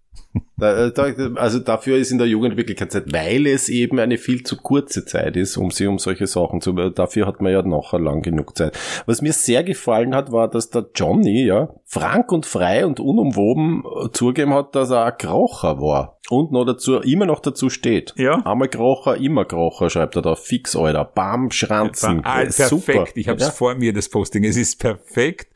Da, 0.56 0.88
da, 0.90 1.02
also 1.34 1.58
dafür 1.58 1.98
ist 1.98 2.10
in 2.10 2.16
der 2.18 2.26
Jugend 2.26 2.56
wirklich 2.56 2.78
keine 2.78 2.88
Zeit, 2.88 3.12
weil 3.12 3.46
es 3.46 3.68
eben 3.68 3.98
eine 3.98 4.16
viel 4.16 4.44
zu 4.44 4.56
kurze 4.56 5.04
Zeit 5.04 5.36
ist, 5.36 5.56
um 5.58 5.70
sie 5.70 5.86
um 5.86 5.98
solche 5.98 6.26
Sachen 6.26 6.60
zu. 6.62 6.72
Dafür 6.72 7.26
hat 7.26 7.42
man 7.42 7.52
ja 7.52 7.60
nachher 7.62 7.98
lang 7.98 8.22
genug 8.22 8.56
Zeit. 8.56 8.78
Was 9.04 9.20
mir 9.20 9.32
sehr 9.32 9.62
gefallen 9.64 10.14
hat, 10.14 10.32
war, 10.32 10.48
dass 10.48 10.70
der 10.70 10.86
Johnny 10.94 11.44
ja 11.44 11.68
frank 11.84 12.32
und 12.32 12.46
frei 12.46 12.86
und 12.86 12.98
unumwoben 13.00 13.82
äh, 13.84 14.10
zugegeben 14.12 14.54
hat, 14.54 14.74
dass 14.74 14.90
er 14.90 15.04
ein 15.04 15.18
Krocher 15.18 15.78
war. 15.80 16.18
Und 16.30 16.52
noch 16.52 16.64
dazu, 16.64 17.00
immer 17.00 17.26
noch 17.26 17.40
dazu 17.40 17.68
steht. 17.68 18.14
Ja. 18.16 18.36
Einmal 18.46 18.68
Krocher, 18.68 19.16
immer 19.16 19.44
Krocher, 19.44 19.90
schreibt 19.90 20.16
er 20.16 20.22
da. 20.22 20.34
Fix, 20.34 20.76
Alter. 20.76 21.04
Bam, 21.04 21.50
Schranzen. 21.50 22.20
Ah, 22.24 22.40
Äh, 22.42 22.44
perfekt, 22.46 22.68
Super. 22.70 23.04
ich 23.16 23.28
habe 23.28 23.38
es 23.38 23.48
Ja. 23.48 23.52
vor 23.52 23.74
mir, 23.74 23.92
das 23.92 24.08
Posting, 24.08 24.44
es 24.44 24.56
ist 24.56 24.78
perfekt. 24.78 25.48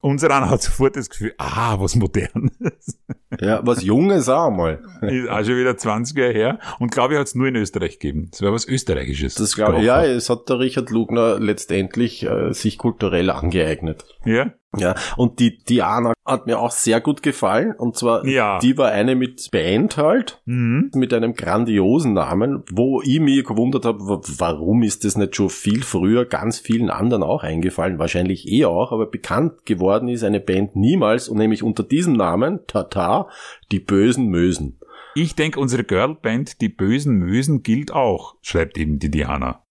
Unser 0.00 0.30
einer 0.30 0.48
hat 0.48 0.62
sofort 0.62 0.96
das 0.96 1.10
Gefühl, 1.10 1.34
ah, 1.38 1.80
was 1.80 1.96
Modernes. 1.96 2.98
ja, 3.40 3.66
was 3.66 3.82
Junges 3.82 4.28
auch 4.28 4.50
mal. 4.50 4.80
ist 5.02 5.28
auch 5.28 5.44
schon 5.44 5.56
wieder 5.56 5.76
20 5.76 6.16
Jahre 6.16 6.32
her. 6.32 6.58
Und 6.78 6.92
glaube 6.92 7.14
ich, 7.14 7.20
hat 7.20 7.26
es 7.26 7.34
nur 7.34 7.48
in 7.48 7.56
Österreich 7.56 7.98
gegeben. 7.98 8.28
Das 8.30 8.40
wäre 8.40 8.52
was 8.52 8.66
Österreichisches. 8.66 9.34
Das 9.34 9.56
glaube 9.56 9.78
ich, 9.78 9.84
ja, 9.84 10.04
es 10.04 10.30
hat 10.30 10.48
der 10.48 10.60
Richard 10.60 10.90
Lugner 10.90 11.40
letztendlich 11.40 12.24
äh, 12.24 12.52
sich 12.52 12.78
kulturell 12.78 13.30
angeeignet. 13.30 14.04
Ja? 14.24 14.52
Ja, 14.76 14.94
und 15.16 15.40
die 15.40 15.56
Diana 15.64 16.12
hat 16.26 16.46
mir 16.46 16.58
auch 16.58 16.70
sehr 16.70 17.00
gut 17.00 17.22
gefallen. 17.22 17.72
Und 17.78 17.96
zwar, 17.96 18.26
Ja. 18.26 18.58
die 18.58 18.76
war 18.76 18.90
eine 18.90 19.16
mit 19.16 19.48
Band 19.50 19.96
halt, 19.96 20.42
Mhm. 20.44 20.90
mit 20.94 21.14
einem 21.14 21.32
grandiosen 21.32 22.12
Namen, 22.12 22.64
wo 22.70 23.00
ich 23.00 23.18
mich 23.18 23.44
gewundert 23.44 23.86
habe, 23.86 24.00
wa- 24.00 24.20
warum 24.36 24.82
ist 24.82 25.04
das 25.06 25.16
nicht 25.16 25.36
schon 25.36 25.48
viel 25.48 25.82
früher 25.82 26.26
ganz 26.26 26.58
vielen 26.58 26.90
anderen 26.90 27.22
auch 27.22 27.42
eingefallen? 27.44 27.98
Wahrscheinlich 27.98 28.46
eh 28.46 28.66
auch, 28.66 28.92
aber 28.92 29.06
bekannt 29.06 29.64
geworden 29.64 30.08
ist 30.08 30.22
eine 30.22 30.40
Band 30.40 30.76
niemals 30.76 31.30
und 31.30 31.38
nämlich 31.38 31.62
unter 31.62 31.82
diesem 31.82 32.12
Namen, 32.12 32.60
Tata, 32.66 33.28
die 33.72 33.80
bösen 33.80 34.26
Mösen. 34.26 34.78
Ich 35.20 35.34
denke, 35.34 35.58
unsere 35.58 35.82
Girlband, 35.82 36.60
die 36.60 36.68
bösen 36.68 37.16
Mösen, 37.16 37.64
gilt 37.64 37.90
auch, 37.90 38.36
schreibt 38.40 38.78
eben 38.78 39.00
die 39.00 39.10
Diana. 39.10 39.64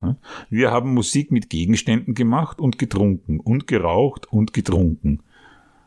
Wir 0.50 0.72
haben 0.72 0.94
Musik 0.94 1.32
mit 1.32 1.50
Gegenständen 1.50 2.16
gemacht 2.16 2.60
und 2.60 2.78
getrunken 2.78 3.40
und 3.40 3.66
geraucht 3.66 4.26
und 4.30 4.52
getrunken. 4.52 5.24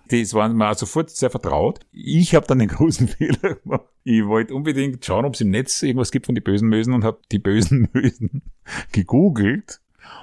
Das 0.08 0.32
war 0.32 0.48
mir 0.48 0.74
sofort 0.74 1.10
sehr 1.10 1.28
vertraut. 1.28 1.80
Ich 1.92 2.34
habe 2.34 2.46
dann 2.46 2.60
den 2.60 2.68
großen 2.70 3.06
Fehler 3.06 3.56
gemacht. 3.56 3.84
Ich 4.02 4.24
wollte 4.24 4.54
unbedingt 4.54 5.04
schauen, 5.04 5.26
ob 5.26 5.34
es 5.34 5.42
im 5.42 5.50
Netz 5.50 5.82
irgendwas 5.82 6.10
gibt 6.10 6.24
von 6.24 6.34
die 6.34 6.40
bösen 6.40 6.70
Mösen 6.70 6.94
und 6.94 7.04
habe 7.04 7.20
die 7.30 7.38
bösen 7.38 7.86
Mösen 7.92 8.40
gegoogelt. 8.92 9.79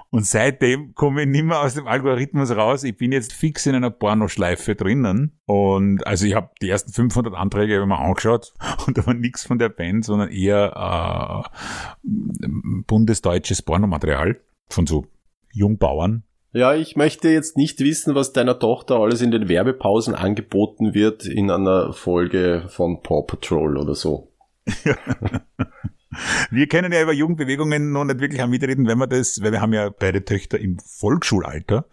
Und 0.10 0.26
seitdem 0.26 0.94
komme 0.96 1.24
ich 1.24 1.28
nicht 1.28 1.44
mehr 1.44 1.62
aus 1.62 1.74
dem 1.74 1.88
Algorithmus 1.88 2.52
raus. 2.52 2.84
Ich 2.84 2.96
bin 2.98 3.12
jetzt 3.12 3.34
fix 3.34 3.66
in 3.66 3.76
einer 3.76 3.90
Pornoschleife 3.90 4.76
drinnen. 4.76 5.40
Und 5.46 6.06
also 6.08 6.26
ich 6.26 6.36
habe 6.36 6.52
die 6.62 6.70
ersten 6.70 6.94
500 6.94 7.34
Anträge 7.34 7.86
mir 7.86 8.00
angeschaut 8.00 8.54
und 8.88 8.98
da 8.98 9.06
war 9.06 9.14
nichts 9.14 9.46
von 9.46 9.60
der 9.60 9.70
Band, 9.70 10.06
sondern 10.06 10.30
eher 10.30 11.44
äh, 11.44 12.10
bundesdeutsches 12.88 13.62
Pornomaterial 13.62 14.40
von 14.70 14.88
so 14.88 15.06
Jungbauern. 15.52 16.24
Ja, 16.54 16.74
ich 16.74 16.96
möchte 16.96 17.30
jetzt 17.30 17.58
nicht 17.58 17.80
wissen, 17.82 18.16
was 18.16 18.34
deiner 18.34 18.58
Tochter 18.58 18.96
alles 18.96 19.22
in 19.22 19.32
den 19.32 19.50
Werbepausen 19.50 20.16
angeboten 20.16 20.94
wird 20.94 21.26
in 21.26 21.52
einer 21.52 21.94
Folge 21.94 22.66
von 22.70 23.02
Paw 23.02 23.24
Patrol 23.24 23.78
oder 23.78 23.94
so. 23.94 24.32
Wir 26.52 26.68
können 26.68 26.92
ja 26.94 27.02
über 27.02 27.14
Jugendbewegungen 27.14 27.92
noch 27.92 28.06
nicht 28.06 28.20
wirklich 28.20 28.46
mitreden, 28.48 28.88
wenn 28.88 28.98
wir 28.98 29.08
das, 29.08 29.42
weil 29.42 29.52
wir 29.52 29.62
haben 29.62 29.74
ja 29.74 29.90
beide 29.90 30.24
Töchter 30.24 30.60
im 30.60 30.80
Volksschulalter. 30.80 31.86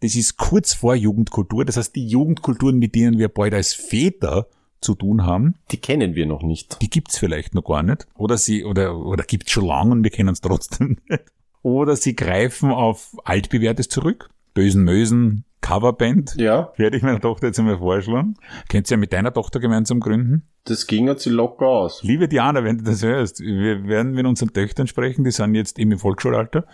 Das 0.00 0.14
ist 0.14 0.36
kurz 0.36 0.74
vor 0.74 0.94
Jugendkultur. 0.94 1.64
Das 1.64 1.76
heißt, 1.76 1.94
die 1.96 2.06
Jugendkulturen, 2.06 2.78
mit 2.78 2.94
denen 2.94 3.18
wir 3.18 3.28
bald 3.28 3.54
als 3.54 3.72
Väter 3.72 4.48
zu 4.82 4.94
tun 4.94 5.24
haben, 5.24 5.54
Die 5.72 5.78
kennen 5.78 6.14
wir 6.14 6.26
noch 6.26 6.42
nicht. 6.42 6.80
die 6.82 6.90
gibt's 6.90 7.18
vielleicht 7.18 7.54
noch 7.54 7.64
gar 7.64 7.82
nicht. 7.82 8.06
Oder 8.14 8.36
sie, 8.36 8.64
oder, 8.64 8.94
oder 8.98 9.24
gibt's 9.24 9.50
schon 9.52 9.64
lange 9.66 9.92
und 9.92 10.04
wir 10.04 10.10
kennen 10.10 10.28
es 10.28 10.42
trotzdem 10.42 10.98
nicht. 11.08 11.22
Oder 11.62 11.96
sie 11.96 12.14
greifen 12.14 12.70
auf 12.70 13.16
altbewährtes 13.24 13.88
zurück. 13.88 14.28
Bösen 14.52 14.84
Mösen, 14.84 15.44
Coverband. 15.62 16.36
Ja, 16.36 16.72
Werde 16.76 16.96
ich 16.98 17.02
meiner 17.02 17.20
Tochter 17.20 17.48
jetzt 17.48 17.58
einmal 17.58 17.78
vorschlagen. 17.78 18.36
Könnt 18.68 18.88
ihr 18.88 18.92
ja 18.92 18.96
mit 18.98 19.12
deiner 19.12 19.32
Tochter 19.32 19.58
gemeinsam 19.60 19.98
gründen? 20.00 20.46
Das 20.66 20.86
ging 20.86 21.06
jetzt 21.08 21.26
locker 21.26 21.66
aus. 21.66 22.02
Liebe 22.02 22.28
Diana, 22.28 22.64
wenn 22.64 22.78
du 22.78 22.84
das 22.84 23.02
hörst, 23.02 23.40
wir 23.40 23.86
werden 23.86 24.12
mit 24.12 24.26
unseren 24.26 24.52
Töchtern 24.52 24.86
sprechen, 24.86 25.24
die 25.24 25.30
sind 25.30 25.54
jetzt 25.54 25.78
eben 25.78 25.92
im 25.92 25.98
Volksschulalter. 25.98 26.66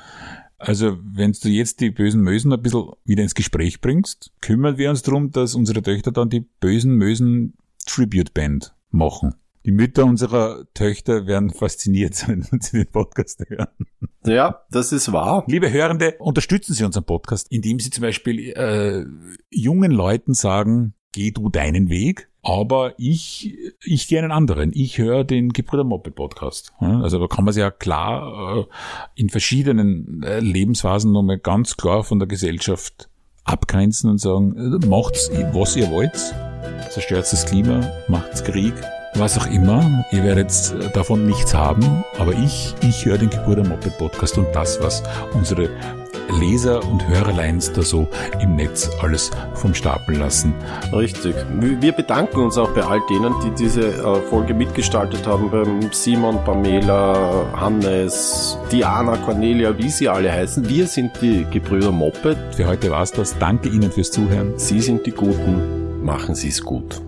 Also, 0.59 0.99
wenn 1.03 1.33
du 1.33 1.49
jetzt 1.49 1.81
die 1.81 1.91
bösen 1.91 2.23
Mösen 2.23 2.53
ein 2.53 2.63
bisschen 2.63 2.91
wieder 3.05 3.23
ins 3.23 3.35
Gespräch 3.35 3.81
bringst, 3.81 4.33
kümmern 4.41 4.79
wir 4.79 4.91
uns 4.91 5.03
darum, 5.03 5.31
dass 5.31 5.55
unsere 5.55 5.83
Töchter 5.83 6.13
dann 6.13 6.31
die 6.31 6.41
bösen 6.41 6.95
Mösen 6.95 7.55
Tribute 7.85 8.33
Band 8.33 8.75
machen. 8.91 9.35
Die 9.65 9.73
Mütter 9.73 10.05
unserer 10.05 10.65
Töchter 10.75 11.27
werden 11.27 11.51
fasziniert 11.51 12.15
sein, 12.15 12.47
wenn 12.51 12.61
sie 12.61 12.79
den 12.79 12.91
Podcast 12.91 13.43
hören. 13.49 13.69
Ja, 14.25 14.63
das 14.71 14.93
ist 14.93 15.13
wahr. 15.13 15.45
Liebe 15.47 15.73
Hörende, 15.73 16.17
unterstützen 16.19 16.75
Sie 16.75 16.85
unseren 16.85 17.05
Podcast, 17.05 17.47
indem 17.51 17.79
Sie 17.79 17.91
zum 17.91 18.03
Beispiel 18.03 18.51
äh, 18.51 19.05
jungen 19.51 19.91
Leuten 19.91 20.35
sagen, 20.35 20.95
geh 21.13 21.31
du 21.31 21.49
deinen 21.49 21.91
Weg, 21.91 22.29
aber 22.43 22.95
ich, 22.99 23.57
ich 23.85 24.09
gehe 24.09 24.19
einen 24.19 24.33
anderen. 24.33 24.73
Ich 24.75 24.99
höre 24.99 25.23
den 25.23 25.53
Gebrüder 25.53 25.85
Moped 25.85 26.17
Podcast. 26.17 26.73
Also 26.81 27.21
da 27.21 27.29
kann 27.29 27.45
man 27.45 27.55
sich 27.55 27.61
ja 27.61 27.71
klar 27.71 28.59
äh, 28.59 28.65
in 29.15 29.31
verschiedenen 29.31 30.23
äh, 30.25 30.41
Lebensphasen 30.41 31.13
nochmal 31.13 31.39
ganz 31.39 31.77
klar 31.77 32.03
von 32.03 32.19
der 32.19 32.27
Gesellschaft 32.27 33.09
abgrenzen 33.45 34.11
und 34.11 34.19
sagen, 34.19 34.81
äh, 34.83 34.87
macht's, 34.87 35.31
was 35.53 35.77
ihr 35.77 35.91
wollt, 35.91 36.35
zerstört 36.91 37.33
das 37.33 37.47
Klima, 37.47 37.89
macht's 38.09 38.43
Krieg, 38.43 38.75
was 39.15 39.39
auch 39.39 39.47
immer. 39.47 40.05
Ihr 40.11 40.25
werdet 40.25 40.75
davon 40.97 41.27
nichts 41.27 41.55
haben, 41.55 42.05
aber 42.19 42.33
ich, 42.33 42.75
ich 42.83 43.05
höre 43.05 43.19
den 43.19 43.31
Gebrüder 43.31 43.67
Moped 43.67 43.97
Podcast 43.99 44.37
und 44.37 44.49
das, 44.53 44.83
was 44.83 45.05
unsere 45.33 45.71
Leser 46.39 46.83
und 46.89 47.07
Hörerleins 47.09 47.73
da 47.73 47.83
so 47.83 48.09
im 48.41 48.57
Netz 48.57 48.91
alles 49.01 49.31
vom 49.55 49.75
Stapel 49.75 50.17
lassen. 50.17 50.55
Richtig. 50.93 51.35
Wir 51.61 51.93
bedanken 51.93 52.41
uns 52.41 52.59
auch 52.59 52.71
bei 52.71 52.83
all 52.83 53.01
denen, 53.11 53.35
die 53.45 53.51
diese 53.51 53.89
äh, 53.89 54.21
Folge 54.29 54.55
mitgestaltet 54.55 55.27
haben, 55.27 55.51
beim 55.51 55.93
Simon, 55.93 56.43
Pamela, 56.45 57.47
Hannes, 57.55 58.59
Diana, 58.71 59.17
Cornelia, 59.17 59.77
wie 59.79 59.91
sie 59.91 60.09
alle 60.09 60.33
heißen. 60.33 60.69
Wir 60.69 60.87
sind 60.87 61.13
die 61.21 61.47
Gebrüder 61.51 61.93
Moped. 61.93 62.37
Für 62.55 62.67
heute 62.67 62.91
war's 62.91 63.13
das. 63.13 63.39
Danke 63.39 63.69
Ihnen 63.69 63.91
fürs 63.91 64.11
Zuhören. 64.11 64.55
Sie 64.57 64.81
sind 64.81 65.07
die 65.07 65.13
Guten. 65.13 66.05
Machen 66.05 66.35
Sie 66.35 66.49
es 66.49 66.63
gut. 66.63 67.01